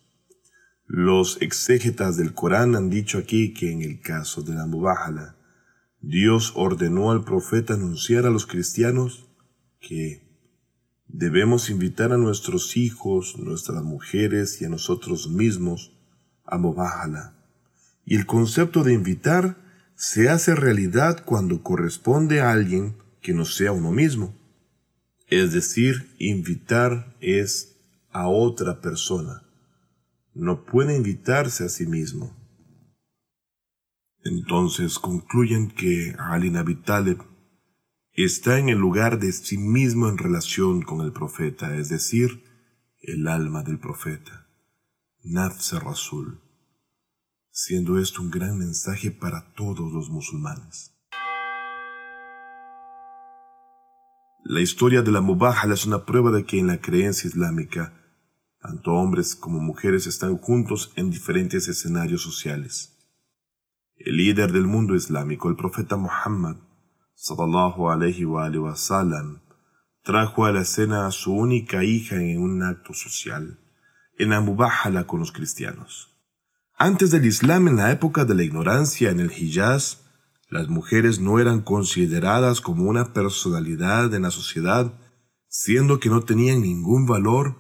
Los 0.85 1.41
exégetas 1.41 2.17
del 2.17 2.35
Corán 2.35 2.75
han 2.75 2.91
dicho 2.91 3.19
aquí 3.19 3.55
que 3.55 3.71
en 3.71 3.83
el 3.83 4.01
caso 4.01 4.43
de 4.43 4.55
la 4.55 4.67
Mubahala, 4.67 5.37
Dios 6.01 6.53
ordenó 6.57 7.13
al 7.13 7.25
profeta 7.25 7.75
anunciar 7.75 8.27
a 8.27 8.31
los 8.31 8.47
cristianos 8.47 9.29
que 9.81 10.26
debemos 11.09 11.71
invitar 11.71 12.13
a 12.13 12.17
nuestros 12.17 12.77
hijos, 12.77 13.39
nuestras 13.39 13.83
mujeres 13.83 14.61
y 14.61 14.65
a 14.65 14.69
nosotros 14.69 15.29
mismos 15.29 15.93
a 16.45 16.59
Mubahala. 16.59 17.35
Y 18.05 18.17
el 18.17 18.27
concepto 18.27 18.85
de 18.85 18.95
invitar 18.95 19.57
se 19.95 20.29
hace 20.29 20.55
realidad 20.55 21.25
cuando 21.25 21.63
corresponde 21.63 22.41
a 22.41 22.51
alguien 22.51 22.97
que 23.21 23.33
no 23.33 23.45
sea 23.45 23.73
uno 23.73 23.91
mismo. 23.91 24.35
Es 25.27 25.53
decir, 25.53 26.15
invitar 26.19 27.17
es 27.21 27.77
a 28.11 28.29
otra 28.29 28.81
persona. 28.81 29.43
No 30.35 30.65
puede 30.65 30.97
invitarse 30.97 31.65
a 31.65 31.69
sí 31.69 31.87
mismo. 31.87 32.37
Entonces 34.23 34.99
concluyen 34.99 35.69
que 35.69 36.15
Ali 36.19 36.51
Nabi 36.51 36.77
está 38.25 38.59
en 38.59 38.71
el 38.71 38.79
lugar 38.79 39.19
de 39.19 39.31
sí 39.31 39.59
mismo 39.59 40.09
en 40.09 40.17
relación 40.17 40.81
con 40.81 41.03
el 41.03 41.13
profeta, 41.13 41.77
es 41.77 41.91
decir, 41.91 42.45
el 43.03 43.29
alma 43.29 43.63
del 43.63 43.79
profeta, 43.79 44.49
Nafs 45.23 45.73
Rasul, 45.83 46.41
siendo 47.51 47.99
esto 47.99 48.23
un 48.23 48.31
gran 48.31 48.59
mensaje 48.59 49.11
para 49.11 49.53
todos 49.53 49.93
los 49.93 50.09
musulmanes. 50.09 50.95
La 54.45 54.61
historia 54.61 55.03
de 55.03 55.11
la 55.11 55.21
Mubahala 55.21 55.75
es 55.75 55.85
una 55.85 56.07
prueba 56.07 56.31
de 56.31 56.47
que 56.47 56.59
en 56.59 56.69
la 56.69 56.81
creencia 56.81 57.29
islámica, 57.29 58.01
tanto 58.61 58.93
hombres 58.93 59.37
como 59.37 59.61
mujeres 59.61 60.07
están 60.07 60.39
juntos 60.39 60.93
en 60.97 61.11
diferentes 61.11 61.69
escenarios 61.69 62.23
sociales. 62.23 62.97
El 63.97 64.17
líder 64.17 64.53
del 64.53 64.67
mundo 64.67 64.95
islámico, 64.95 65.51
el 65.51 65.57
profeta 65.57 65.97
Muhammad, 65.97 66.57
sallallahu 67.17 67.91
alayhi 67.91 68.25
wa, 68.25 68.77
sallam, 68.77 69.41
trajo 70.05 70.45
a 70.45 70.53
la 70.53 70.61
escena 70.61 71.07
a 71.07 71.11
su 71.11 71.33
única 71.33 71.83
hija 71.83 72.17
en 72.17 72.41
un 72.41 72.63
acto 72.63 72.93
social, 72.93 73.59
en 74.19 74.31
la 74.31 75.07
con 75.07 75.21
los 75.21 75.33
cristianos. 75.33 76.13
Antes 76.79 77.11
del 77.11 77.25
Islam, 77.25 77.69
en 77.69 77.77
la 77.77 77.91
época 77.91 78.27
de 78.27 78.35
la 78.35 78.43
ignorancia 78.43 79.11
en 79.11 79.21
el 79.21 79.33
Hijaz, 79.33 80.03
las 80.51 80.69
mujeres 80.69 81.19
no 81.19 81.41
eran 81.41 81.63
consideradas 81.63 82.61
como 82.61 82.85
una 82.85 83.13
personalidad 83.13 84.15
en 84.15 84.23
la 84.23 84.31
sociedad, 84.31 84.93
siendo 85.49 85.99
que 85.99 86.11
no 86.11 86.23
tenían 86.23 86.61
ningún 86.61 87.07
valor 87.07 87.57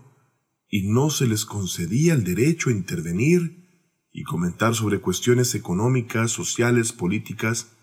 y 0.68 0.88
no 0.88 1.08
se 1.10 1.26
les 1.26 1.46
concedía 1.46 2.12
el 2.12 2.24
derecho 2.24 2.68
a 2.68 2.72
intervenir 2.72 3.64
y 4.12 4.22
comentar 4.22 4.74
sobre 4.74 5.00
cuestiones 5.00 5.54
económicas, 5.54 6.30
sociales, 6.30 6.92
políticas 6.92 7.75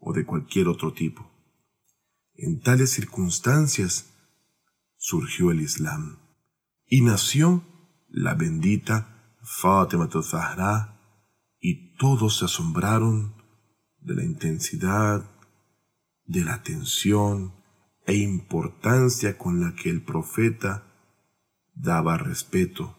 o 0.00 0.12
de 0.12 0.24
cualquier 0.24 0.68
otro 0.68 0.92
tipo. 0.92 1.30
En 2.34 2.60
tales 2.60 2.90
circunstancias 2.90 4.12
surgió 4.96 5.50
el 5.50 5.60
Islam 5.60 6.18
y 6.86 7.02
nació 7.02 7.62
la 8.08 8.34
bendita 8.34 9.36
Fatima 9.42 10.08
Zahra 10.22 10.98
y 11.60 11.96
todos 11.96 12.38
se 12.38 12.46
asombraron 12.46 13.34
de 14.00 14.14
la 14.14 14.24
intensidad, 14.24 15.24
de 16.24 16.44
la 16.44 16.54
atención 16.54 17.54
e 18.06 18.16
importancia 18.16 19.36
con 19.36 19.60
la 19.60 19.74
que 19.74 19.90
el 19.90 20.02
profeta 20.02 20.86
daba 21.74 22.16
respeto 22.16 22.96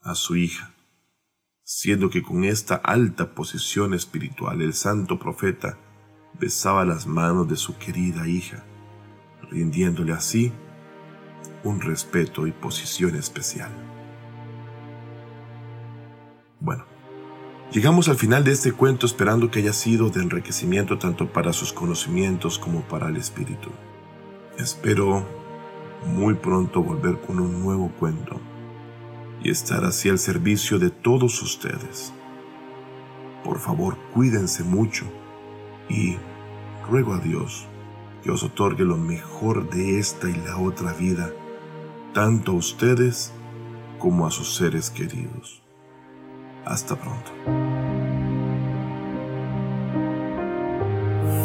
a 0.00 0.14
su 0.14 0.36
hija, 0.36 0.74
siendo 1.62 2.10
que 2.10 2.22
con 2.22 2.44
esta 2.44 2.74
alta 2.74 3.34
posición 3.34 3.94
espiritual 3.94 4.62
el 4.62 4.74
santo 4.74 5.18
profeta 5.18 5.78
besaba 6.38 6.84
las 6.84 7.06
manos 7.06 7.48
de 7.48 7.56
su 7.56 7.76
querida 7.78 8.26
hija, 8.26 8.64
rindiéndole 9.50 10.12
así 10.12 10.52
un 11.64 11.80
respeto 11.80 12.46
y 12.46 12.52
posición 12.52 13.16
especial. 13.16 13.70
Bueno, 16.60 16.84
Llegamos 17.70 18.08
al 18.08 18.16
final 18.16 18.44
de 18.44 18.52
este 18.52 18.72
cuento 18.72 19.04
esperando 19.04 19.50
que 19.50 19.58
haya 19.58 19.74
sido 19.74 20.08
de 20.08 20.22
enriquecimiento 20.22 20.96
tanto 20.96 21.30
para 21.30 21.52
sus 21.52 21.70
conocimientos 21.70 22.58
como 22.58 22.80
para 22.80 23.08
el 23.08 23.16
espíritu. 23.18 23.68
Espero 24.56 25.22
muy 26.06 26.32
pronto 26.32 26.82
volver 26.82 27.20
con 27.20 27.38
un 27.38 27.62
nuevo 27.62 27.92
cuento 27.98 28.40
y 29.44 29.50
estar 29.50 29.84
así 29.84 30.08
al 30.08 30.18
servicio 30.18 30.78
de 30.78 30.88
todos 30.88 31.42
ustedes. 31.42 32.14
Por 33.44 33.58
favor, 33.58 33.98
cuídense 34.14 34.64
mucho 34.64 35.04
y 35.90 36.16
ruego 36.88 37.14
a 37.14 37.18
Dios 37.18 37.66
que 38.22 38.30
os 38.30 38.42
otorgue 38.42 38.84
lo 38.84 38.96
mejor 38.96 39.70
de 39.70 39.98
esta 39.98 40.28
y 40.28 40.34
la 40.34 40.58
otra 40.58 40.92
vida, 40.92 41.30
tanto 42.12 42.52
a 42.52 42.54
ustedes 42.56 43.32
como 43.98 44.26
a 44.26 44.30
sus 44.30 44.54
seres 44.56 44.90
queridos. 44.90 45.62
Hasta 46.64 46.96
pronto. 46.96 47.30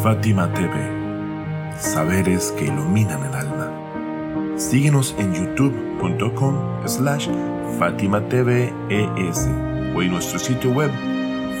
Fátima 0.02 0.52
TV. 0.52 0.72
Saberes 1.78 2.52
que 2.58 2.66
iluminan 2.66 3.24
el 3.24 3.34
alma. 3.34 3.70
Síguenos 4.56 5.14
en 5.18 5.34
youtube.com 5.34 6.86
slash 6.86 7.28
Fátima 7.78 8.20
TV 8.28 8.72
o 9.94 10.02
en 10.02 10.10
nuestro 10.10 10.38
sitio 10.38 10.70
web 10.70 10.90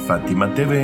fatimatv.es. 0.06 0.74